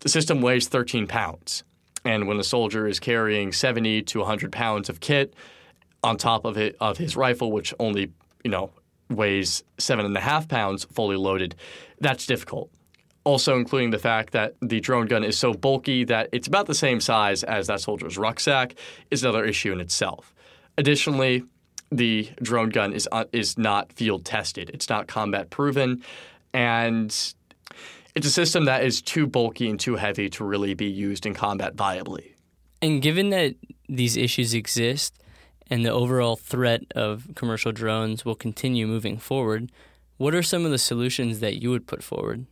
The 0.00 0.08
system 0.08 0.40
weighs 0.40 0.68
13 0.68 1.08
pounds, 1.08 1.64
and 2.04 2.28
when 2.28 2.38
a 2.38 2.44
soldier 2.44 2.86
is 2.86 3.00
carrying 3.00 3.52
70 3.52 4.02
to 4.02 4.18
100 4.20 4.52
pounds 4.52 4.88
of 4.88 5.00
kit 5.00 5.34
on 6.04 6.16
top 6.16 6.44
of 6.44 6.56
it 6.56 6.76
of 6.80 6.96
his 6.98 7.16
rifle, 7.16 7.50
which 7.50 7.74
only 7.80 8.12
you 8.44 8.50
know 8.50 8.70
weighs 9.10 9.64
seven 9.78 10.06
and 10.06 10.16
a 10.16 10.20
half 10.20 10.46
pounds 10.46 10.84
fully 10.84 11.16
loaded, 11.16 11.56
that's 12.00 12.26
difficult. 12.26 12.70
Also, 13.24 13.56
including 13.56 13.90
the 13.90 13.98
fact 13.98 14.32
that 14.32 14.56
the 14.60 14.80
drone 14.80 15.06
gun 15.06 15.22
is 15.22 15.38
so 15.38 15.52
bulky 15.52 16.04
that 16.04 16.28
it's 16.32 16.48
about 16.48 16.66
the 16.66 16.74
same 16.74 17.00
size 17.00 17.44
as 17.44 17.68
that 17.68 17.80
soldier's 17.80 18.18
rucksack 18.18 18.74
is 19.10 19.22
another 19.22 19.44
issue 19.44 19.72
in 19.72 19.80
itself. 19.80 20.34
Additionally, 20.76 21.44
the 21.92 22.28
drone 22.42 22.70
gun 22.70 22.92
is 22.92 23.08
uh, 23.12 23.24
is 23.32 23.56
not 23.58 23.92
field 23.92 24.24
tested. 24.24 24.70
It's 24.70 24.88
not 24.88 25.06
combat 25.06 25.50
proven, 25.50 26.02
and 26.52 27.10
it's 28.14 28.26
a 28.26 28.30
system 28.30 28.64
that 28.64 28.84
is 28.84 29.00
too 29.00 29.26
bulky 29.26 29.68
and 29.68 29.78
too 29.78 29.96
heavy 29.96 30.28
to 30.30 30.44
really 30.44 30.74
be 30.74 30.86
used 30.86 31.24
in 31.26 31.34
combat 31.34 31.76
viably. 31.76 32.32
And 32.80 33.00
given 33.00 33.30
that 33.30 33.54
these 33.88 34.16
issues 34.16 34.54
exist 34.54 35.22
and 35.68 35.84
the 35.84 35.90
overall 35.90 36.36
threat 36.36 36.82
of 36.94 37.28
commercial 37.34 37.72
drones 37.72 38.24
will 38.24 38.34
continue 38.34 38.86
moving 38.86 39.18
forward, 39.18 39.70
what 40.16 40.34
are 40.34 40.42
some 40.42 40.64
of 40.64 40.70
the 40.70 40.78
solutions 40.78 41.40
that 41.40 41.62
you 41.62 41.70
would 41.70 41.86
put 41.86 42.02
forward? 42.02 42.46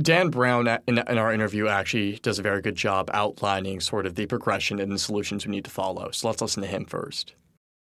Dan 0.00 0.28
Brown 0.30 0.66
uh, 0.66 0.78
in, 0.86 0.98
in, 0.98 1.18
our 1.18 1.32
interview 1.32 1.68
actually 1.68 2.16
does 2.16 2.38
a 2.38 2.42
very 2.42 2.60
good 2.60 2.74
job 2.74 3.10
outlining 3.14 3.80
sort 3.80 4.06
of 4.06 4.16
the 4.16 4.26
progression 4.26 4.80
and 4.80 4.90
the 4.90 4.98
solutions 4.98 5.46
we 5.46 5.52
need 5.52 5.64
to 5.64 5.70
follow. 5.70 6.10
So 6.10 6.28
let's 6.28 6.42
listen 6.42 6.62
to 6.62 6.68
him 6.68 6.84
first. 6.84 7.34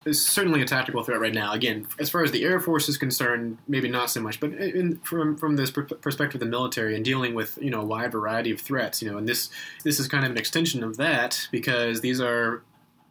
It's 0.05 0.21
certainly 0.21 0.61
a 0.61 0.65
tactical 0.65 1.03
threat 1.03 1.19
right 1.19 1.33
now. 1.33 1.51
Again, 1.51 1.85
as 1.99 2.09
far 2.09 2.23
as 2.23 2.31
the 2.31 2.45
Air 2.45 2.61
Force 2.61 2.87
is 2.87 2.97
concerned, 2.97 3.57
maybe 3.67 3.89
not 3.89 4.09
so 4.09 4.21
much, 4.21 4.39
but 4.39 4.53
in, 4.53 4.99
from 4.99 5.35
from 5.35 5.57
this 5.57 5.69
perspective 5.69 6.35
of 6.35 6.39
the 6.39 6.45
military 6.45 6.95
and 6.95 7.03
dealing 7.03 7.33
with 7.33 7.57
you 7.61 7.69
know 7.69 7.81
a 7.81 7.85
wide 7.85 8.13
variety 8.13 8.51
of 8.51 8.61
threats, 8.61 9.01
you 9.01 9.11
know, 9.11 9.17
and 9.17 9.27
this 9.27 9.49
this 9.83 9.99
is 9.99 10.07
kind 10.07 10.23
of 10.23 10.31
an 10.31 10.37
extension 10.37 10.81
of 10.81 10.95
that 10.95 11.49
because 11.51 11.99
these 11.99 12.21
are 12.21 12.63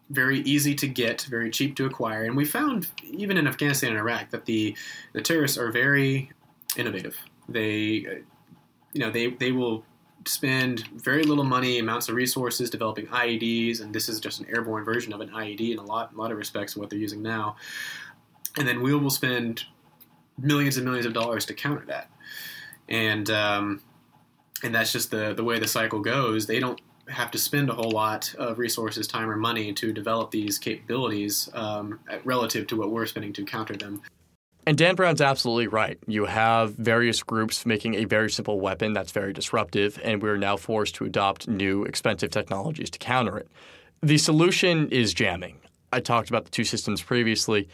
very 0.09 0.41
easy 0.41 0.75
to 0.77 0.87
get, 0.87 1.23
very 1.29 1.51
cheap 1.51 1.77
to 1.77 1.85
acquire, 1.85 2.25
and 2.25 2.35
we 2.35 2.47
found 2.47 2.87
even 3.05 3.37
in 3.37 3.47
Afghanistan 3.47 3.91
and 3.91 3.99
Iraq 3.99 4.31
that 4.31 4.47
the 4.47 4.75
the 5.13 5.21
terrorists 5.21 5.59
are 5.59 5.71
very 5.71 6.31
innovative. 6.79 7.19
They 7.47 8.23
you 8.97 9.03
know 9.03 9.11
they 9.11 9.27
they 9.29 9.53
will 9.53 9.85
spend 10.25 10.89
very 10.89 11.23
little 11.23 11.45
money, 11.45 11.79
amounts 11.79 12.09
of 12.09 12.15
resources 12.15 12.71
developing 12.71 13.07
IEDs, 13.09 13.83
and 13.83 13.95
this 13.95 14.09
is 14.09 14.19
just 14.19 14.41
an 14.41 14.47
airborne 14.49 14.85
version 14.85 15.13
of 15.13 15.21
an 15.21 15.29
IED 15.29 15.73
in 15.73 15.79
a 15.79 15.83
lot, 15.83 16.15
a 16.15 16.17
lot 16.17 16.33
of 16.33 16.39
respects 16.39 16.75
of 16.75 16.81
what 16.81 16.89
they're 16.89 16.99
using 16.99 17.23
now. 17.23 17.57
And 18.57 18.67
then 18.67 18.81
we 18.81 18.95
will 18.95 19.11
spend 19.11 19.65
millions 20.39 20.79
and 20.79 20.87
millions 20.87 21.05
of 21.05 21.13
dollars 21.13 21.45
to 21.47 21.55
counter 21.55 21.85
that, 21.89 22.11
and 22.89 23.29
um, 23.29 23.83
and 24.63 24.75
that's 24.75 24.93
just 24.93 25.11
the 25.11 25.35
the 25.35 25.45
way 25.45 25.59
the 25.59 25.69
cycle 25.69 26.01
goes. 26.01 26.47
They 26.47 26.59
don't 26.59 26.81
have 27.09 27.31
to 27.33 27.39
spend 27.39 27.69
a 27.69 27.75
whole 27.75 27.91
lot 27.91 28.35
of 28.37 28.59
resources, 28.59 29.07
time, 29.07 29.31
or 29.31 29.37
money 29.37 29.75
to 29.75 29.93
develop 29.93 30.31
these 30.31 30.59
capabilities 30.59 31.51
um, 31.53 32.01
relative 32.25 32.67
to 32.69 32.77
what 32.77 32.91
we're 32.91 33.07
spending 33.07 33.35
to 33.35 33.45
counter 33.45 33.77
them. 33.77 34.01
And 34.69 34.77
Dan 34.77 34.97
Brown's 34.97 35.21
absolutely 35.21 35.69
right. 35.69 35.97
You 36.09 36.25
have 36.25 36.75
various 36.75 37.23
groups 37.23 37.65
making 37.65 37.95
a 37.95 38.05
very 38.05 38.29
simple 38.29 38.59
weapon 38.59 38.95
that's 38.95 39.13
very 39.13 39.33
disruptive, 39.33 40.01
and 40.03 40.21
we're 40.21 40.37
now 40.37 40.57
forced 40.57 40.97
to 40.97 41.05
adopt 41.05 41.47
new 41.47 41.85
expensive 41.85 42.33
technologies 42.33 42.91
to 42.91 42.99
counter 42.99 43.39
it. 43.39 43.49
The 44.03 44.19
solution 44.19 44.89
is 44.91 45.15
jamming. 45.15 45.61
I 45.93 46.01
talked 46.01 46.29
about 46.31 46.47
the 46.47 46.51
two 46.51 46.65
systems 46.65 47.01
previously. 47.01 47.69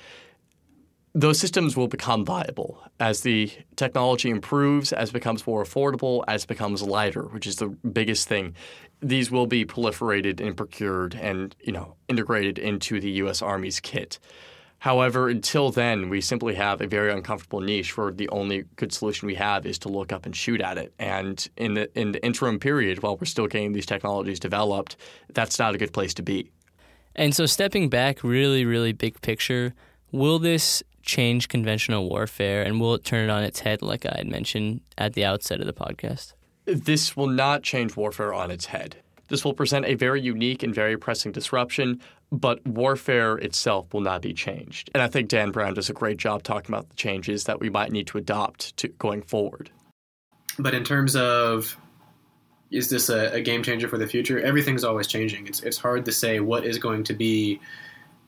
Those 1.15 1.39
systems 1.39 1.79
will 1.79 1.89
become 1.89 2.27
viable 2.27 2.83
as 3.01 3.23
the 3.23 3.51
technology 3.77 4.29
improves, 4.29 4.93
as 4.93 5.11
it 5.11 5.13
becomes 5.15 5.47
more 5.47 5.65
affordable, 5.65 6.25
as 6.29 6.45
it 6.45 6.49
becomes 6.49 6.83
lighter, 6.83 7.23
which 7.23 7.47
is 7.47 7.57
the 7.57 7.69
biggest 7.69 8.29
thing. 8.29 8.55
These 9.01 9.31
will 9.31 9.47
be 9.47 9.65
proliferated 9.65 10.41
and 10.41 10.55
procured 10.57 11.15
and 11.15 11.57
you 11.61 11.73
know 11.73 11.97
integrated 12.09 12.59
into 12.59 13.01
the 13.01 13.11
U.S. 13.13 13.41
Army's 13.41 13.81
kit. 13.81 14.19
However, 14.83 15.29
until 15.29 15.71
then, 15.71 16.09
we 16.09 16.21
simply 16.21 16.57
have 16.57 16.81
a 16.81 16.89
very 16.89 17.13
uncomfortable 17.13 17.61
niche 17.61 17.97
where 17.97 18.11
the 18.11 18.29
only 18.31 18.65
good 18.75 18.93
solution 18.93 19.29
we 19.29 19.37
have 19.37 19.65
is 19.65 19.79
to 19.79 19.89
look 19.89 20.13
up 20.13 20.27
and 20.27 20.35
shoot 20.35 20.61
at 20.61 20.77
it. 20.77 20.93
And 20.99 21.49
in 21.57 21.75
the 21.75 21.97
in 21.97 22.11
the 22.11 22.25
interim 22.25 22.59
period, 22.59 23.01
while 23.01 23.17
we're 23.17 23.27
still 23.27 23.47
getting 23.47 23.75
these 23.75 23.87
technologies 23.87 24.41
developed, 24.41 24.97
that's 25.33 25.57
not 25.61 25.77
a 25.77 25.79
good 25.79 25.93
place 25.93 26.15
to 26.15 26.23
be. 26.25 26.51
And 27.15 27.33
so, 27.33 27.47
stepping 27.47 27.91
back, 27.91 28.25
really, 28.25 28.65
really 28.65 28.93
big 28.93 29.21
picture, 29.23 29.73
will 30.11 30.41
this 30.41 30.83
change 31.03 31.47
conventional 31.47 32.09
warfare, 32.09 32.65
and 32.65 32.81
will 32.81 32.95
it 32.95 33.05
turn 33.05 33.31
it 33.31 33.33
on 33.33 33.45
its 33.45 33.61
head, 33.61 33.83
like 33.83 34.05
I 34.05 34.17
had 34.17 34.27
mentioned 34.27 34.81
at 34.99 35.13
the 35.13 35.25
outset 35.25 35.61
of 35.61 35.67
the 35.69 35.73
podcast? 35.73 36.33
This 36.65 37.17
will 37.17 37.29
not 37.29 37.63
change 37.63 37.95
warfare 37.95 38.35
on 38.35 38.51
its 38.51 38.67
head. 38.67 38.97
This 39.29 39.45
will 39.45 39.55
present 39.55 39.87
a 39.87 39.95
very 39.95 40.21
unique 40.21 40.63
and 40.63 40.75
very 40.75 40.97
pressing 40.97 41.33
disruption, 41.33 42.01
but 42.31 42.67
warfare 42.67 43.37
itself 43.39 43.93
will 43.93 44.01
not 44.01 44.23
be 44.23 44.33
changed. 44.33 44.91
And 44.95 45.03
I 45.03 45.09
think 45.09 45.29
Dan 45.29 45.51
Brown 45.51 45.75
does 45.75 45.91
a 45.91 45.95
great 45.95 46.19
job 46.19 46.43
talking 46.43 46.75
about 46.75 46.89
the 46.89 46.97
changes 46.97 47.45
that 47.45 47.61
we 47.61 47.71
might 47.71 47.93
need 47.93 48.07
to 48.09 48.19
adopt 48.19 48.77
to 48.79 48.89
going 48.89 49.23
forward. 49.23 49.71
But 50.59 50.75
in 50.75 50.85
terms 50.85 51.17
of 51.17 51.77
is 52.73 52.89
this 52.89 53.11
a, 53.11 53.35
a 53.35 53.41
game 53.41 53.63
changer 53.63 53.87
for 53.87 53.99
the 53.99 54.07
future? 54.07 54.41
Everything's 54.41 54.83
always 54.83 55.07
changing. 55.07 55.47
It's 55.47 55.61
it's 55.61 55.77
hard 55.77 56.05
to 56.07 56.13
say 56.13 56.41
what 56.41 56.65
is 56.65 56.79
going 56.79 57.05
to 57.05 57.15
be. 57.15 57.61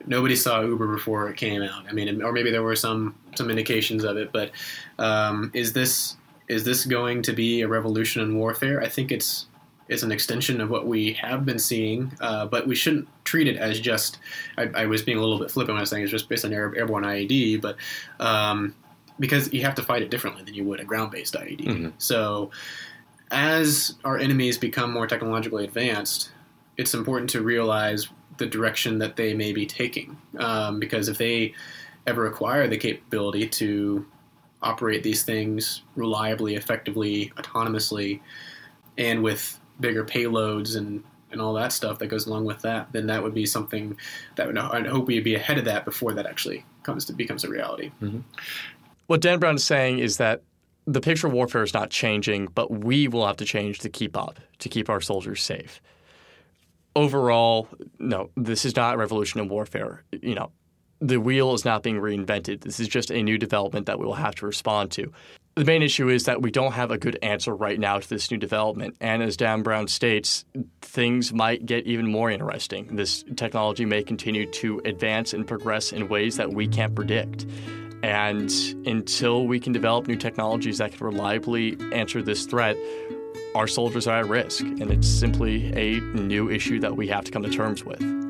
Nobody 0.07 0.37
saw 0.37 0.61
Uber 0.61 0.92
before 0.94 1.30
it 1.30 1.37
came 1.37 1.62
out. 1.62 1.87
I 1.88 1.92
mean, 1.92 2.22
or 2.22 2.30
maybe 2.30 2.50
there 2.50 2.62
were 2.62 2.76
some 2.76 3.14
some 3.35 3.50
indications 3.50 4.04
of 4.04 4.18
it. 4.18 4.33
But 4.33 4.50
um, 4.98 5.50
is 5.54 5.72
this 5.72 6.16
is 6.48 6.64
this 6.64 6.85
going 6.85 7.22
to 7.22 7.33
be 7.33 7.62
a 7.62 7.68
revolution 7.68 8.22
in 8.22 8.37
warfare? 8.37 8.83
I 8.83 8.88
think 8.88 9.11
it's 9.11 9.46
is 9.88 10.03
an 10.03 10.11
extension 10.11 10.61
of 10.61 10.70
what 10.70 10.87
we 10.87 11.12
have 11.14 11.44
been 11.44 11.59
seeing, 11.59 12.12
uh, 12.20 12.47
but 12.47 12.66
we 12.66 12.75
shouldn't 12.75 13.09
treat 13.25 13.47
it 13.47 13.57
as 13.57 13.81
just. 13.81 14.18
I, 14.57 14.70
I, 14.75 14.87
was 14.87 15.03
being 15.03 15.18
a 15.18 15.20
little 15.20 15.38
bit 15.38 15.51
flippant 15.51 15.75
when 15.75 15.79
I 15.79 15.83
was 15.83 15.90
saying 15.90 16.03
it's 16.03 16.11
just 16.11 16.29
based 16.29 16.44
on 16.44 16.53
air, 16.53 16.75
airborne 16.75 17.05
IED, 17.05 17.61
but 17.61 17.77
um, 18.18 18.75
because 19.20 19.53
you 19.53 19.62
have 19.62 19.75
to 19.75 19.83
fight 19.83 20.03
it 20.03 20.11
differently 20.11 20.42
than 20.42 20.55
you 20.55 20.64
would 20.64 20.81
a 20.81 20.85
ground-based 20.85 21.35
IED. 21.35 21.64
Mm-hmm. 21.64 21.88
So, 21.99 22.51
as 23.31 23.94
our 24.05 24.18
enemies 24.18 24.57
become 24.59 24.92
more 24.92 25.07
technologically 25.07 25.64
advanced, 25.64 26.31
it's 26.77 26.94
important 26.94 27.31
to 27.31 27.42
realize 27.42 28.09
the 28.38 28.47
direction 28.47 28.99
that 28.99 29.16
they 29.16 29.35
may 29.35 29.53
be 29.53 29.66
taking, 29.66 30.16
um, 30.38 30.81
because 30.81 31.09
if 31.09 31.18
they 31.18 31.55
ever 32.07 32.27
acquire 32.27 32.68
the 32.68 32.77
capability 32.77 33.47
to 33.47 34.05
operate 34.62 35.03
these 35.03 35.23
things 35.23 35.83
reliably, 35.94 36.55
effectively, 36.55 37.33
autonomously, 37.37 38.20
and 38.97 39.23
with 39.23 39.61
bigger 39.80 40.04
payloads 40.04 40.76
and 40.76 41.02
and 41.34 41.42
all 41.42 41.52
that 41.52 41.72
stuff 41.72 41.98
that 41.98 42.06
goes 42.06 42.26
along 42.26 42.46
with 42.46 42.62
that, 42.62 42.90
then 42.92 43.06
that 43.08 43.22
would 43.22 43.34
be 43.34 43.44
something 43.44 43.96
that 44.37 44.46
would, 44.46 44.56
I 44.56 44.87
hope 44.88 45.08
we'd 45.08 45.24
be 45.24 45.34
ahead 45.34 45.58
of 45.58 45.64
that 45.66 45.84
before 45.84 46.12
that 46.14 46.26
actually 46.26 46.64
comes 46.84 47.04
to 47.06 47.12
becomes 47.12 47.44
a 47.44 47.48
reality. 47.48 47.90
Mm-hmm. 48.00 48.20
What 49.08 49.20
Dan 49.20 49.38
Brown 49.38 49.56
is 49.56 49.64
saying 49.64 49.98
is 49.98 50.16
that 50.16 50.42
the 50.87 51.00
picture 51.00 51.26
of 51.26 51.32
warfare 51.32 51.62
is 51.62 51.74
not 51.74 51.90
changing, 51.90 52.46
but 52.54 52.70
we 52.70 53.08
will 53.08 53.26
have 53.26 53.37
to 53.38 53.44
change 53.44 53.80
to 53.80 53.90
keep 53.90 54.16
up, 54.16 54.38
to 54.60 54.68
keep 54.68 54.88
our 54.88 55.00
soldiers 55.00 55.42
safe. 55.42 55.82
Overall, 56.96 57.68
no, 57.98 58.30
this 58.37 58.64
is 58.64 58.76
not 58.76 58.96
revolution 58.96 59.40
in 59.40 59.48
warfare. 59.48 60.04
You 60.12 60.37
know, 60.37 60.52
the 61.00 61.18
wheel 61.18 61.52
is 61.54 61.64
not 61.64 61.82
being 61.82 61.96
reinvented. 61.96 62.60
This 62.60 62.78
is 62.78 62.87
just 62.87 63.10
a 63.10 63.22
new 63.22 63.38
development 63.38 63.87
that 63.87 63.98
we 63.98 64.06
will 64.06 64.14
have 64.14 64.37
to 64.37 64.46
respond 64.46 64.92
to. 64.92 65.12
The 65.57 65.64
main 65.64 65.83
issue 65.83 66.09
is 66.09 66.25
that 66.25 66.43
we 66.43 66.51
don't 66.51 66.73
have 66.73 66.90
a 66.90 66.99
good 66.99 67.17
answer 67.23 67.55
right 67.55 67.79
now 67.79 68.01
to 68.01 68.09
this 68.09 68.29
new 68.29 68.37
development. 68.37 68.97
And 69.01 69.23
as 69.23 69.37
Dan 69.37 69.62
Brown 69.62 69.87
states, 69.87 70.45
things 70.83 71.33
might 71.33 71.64
get 71.64 71.87
even 71.87 72.11
more 72.11 72.29
interesting. 72.29 72.97
This 72.97 73.25
technology 73.37 73.85
may 73.85 74.03
continue 74.03 74.51
to 74.51 74.81
advance 74.85 75.33
and 75.33 75.47
progress 75.47 75.93
in 75.93 76.09
ways 76.09 76.38
that 76.38 76.53
we 76.53 76.67
can't 76.67 76.93
predict. 76.97 77.47
And 78.03 78.51
until 78.85 79.47
we 79.47 79.61
can 79.61 79.73
develop 79.73 80.09
new 80.09 80.17
technologies 80.17 80.79
that 80.79 80.93
can 80.93 81.07
reliably 81.07 81.79
answer 81.93 82.21
this 82.21 82.47
threat, 82.47 82.77
our 83.55 83.69
soldiers 83.69 84.09
are 84.09 84.19
at 84.21 84.27
risk. 84.27 84.62
And 84.62 84.90
it's 84.90 85.07
simply 85.07 85.73
a 85.77 86.01
new 86.01 86.51
issue 86.51 86.81
that 86.81 86.97
we 86.97 87.07
have 87.09 87.23
to 87.27 87.31
come 87.31 87.45
to 87.45 87.51
terms 87.51 87.85
with. 87.85 88.23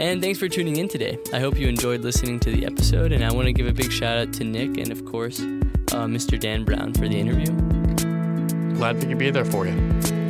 And 0.00 0.22
thanks 0.22 0.38
for 0.38 0.48
tuning 0.48 0.76
in 0.76 0.88
today. 0.88 1.18
I 1.30 1.40
hope 1.40 1.58
you 1.58 1.68
enjoyed 1.68 2.00
listening 2.00 2.40
to 2.40 2.50
the 2.50 2.64
episode, 2.64 3.12
and 3.12 3.22
I 3.22 3.30
want 3.34 3.48
to 3.48 3.52
give 3.52 3.66
a 3.66 3.72
big 3.72 3.92
shout 3.92 4.16
out 4.16 4.32
to 4.32 4.44
Nick 4.44 4.78
and, 4.78 4.90
of 4.90 5.04
course, 5.04 5.40
uh, 5.40 6.06
Mr. 6.06 6.40
Dan 6.40 6.64
Brown 6.64 6.94
for 6.94 7.06
the 7.06 7.20
interview. 7.20 7.52
Glad 8.76 8.96
we 8.96 9.08
could 9.08 9.18
be 9.18 9.30
there 9.30 9.44
for 9.44 9.66
you. 9.66 9.74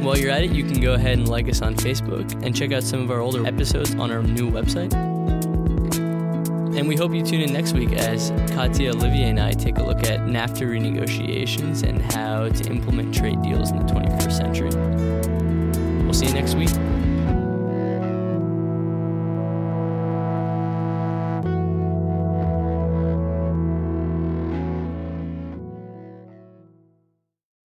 While 0.02 0.18
you're 0.18 0.33
at 0.33 0.42
it, 0.42 0.50
you 0.50 0.64
can 0.64 0.80
go 0.80 0.94
ahead 0.94 1.18
and 1.18 1.28
like 1.28 1.48
us 1.48 1.62
on 1.62 1.76
Facebook 1.76 2.33
and 2.44 2.54
check 2.54 2.72
out 2.72 2.83
some 2.83 3.00
of 3.00 3.12
our 3.12 3.20
older 3.20 3.46
episodes 3.46 3.94
on 3.94 4.11
our 4.11 4.24
new 4.24 4.50
website. 4.50 4.92
And 6.76 6.88
we 6.88 6.96
hope 6.96 7.14
you 7.14 7.24
tune 7.24 7.42
in 7.42 7.52
next 7.52 7.72
week 7.72 7.92
as 7.92 8.33
Katya, 8.52 8.90
Olivier, 8.90 9.28
and 9.28 9.38
I 9.38 9.52
take 9.52 9.78
a 9.78 9.85
look 9.85 9.98
at 9.98 10.18
NAFTA 10.22 10.66
renegotiations 10.66 11.85
and 11.88 12.02
how 12.12 12.48
to 12.48 12.70
implement 12.72 13.14
trade 13.14 13.40
deals 13.40 13.70
in 13.70 13.78
the 13.78 13.92
21st 13.92 14.33
century. 14.33 14.70
We'll 16.02 16.14
see 16.14 16.26
you 16.26 16.35
next 16.35 16.56
week. 16.56 16.70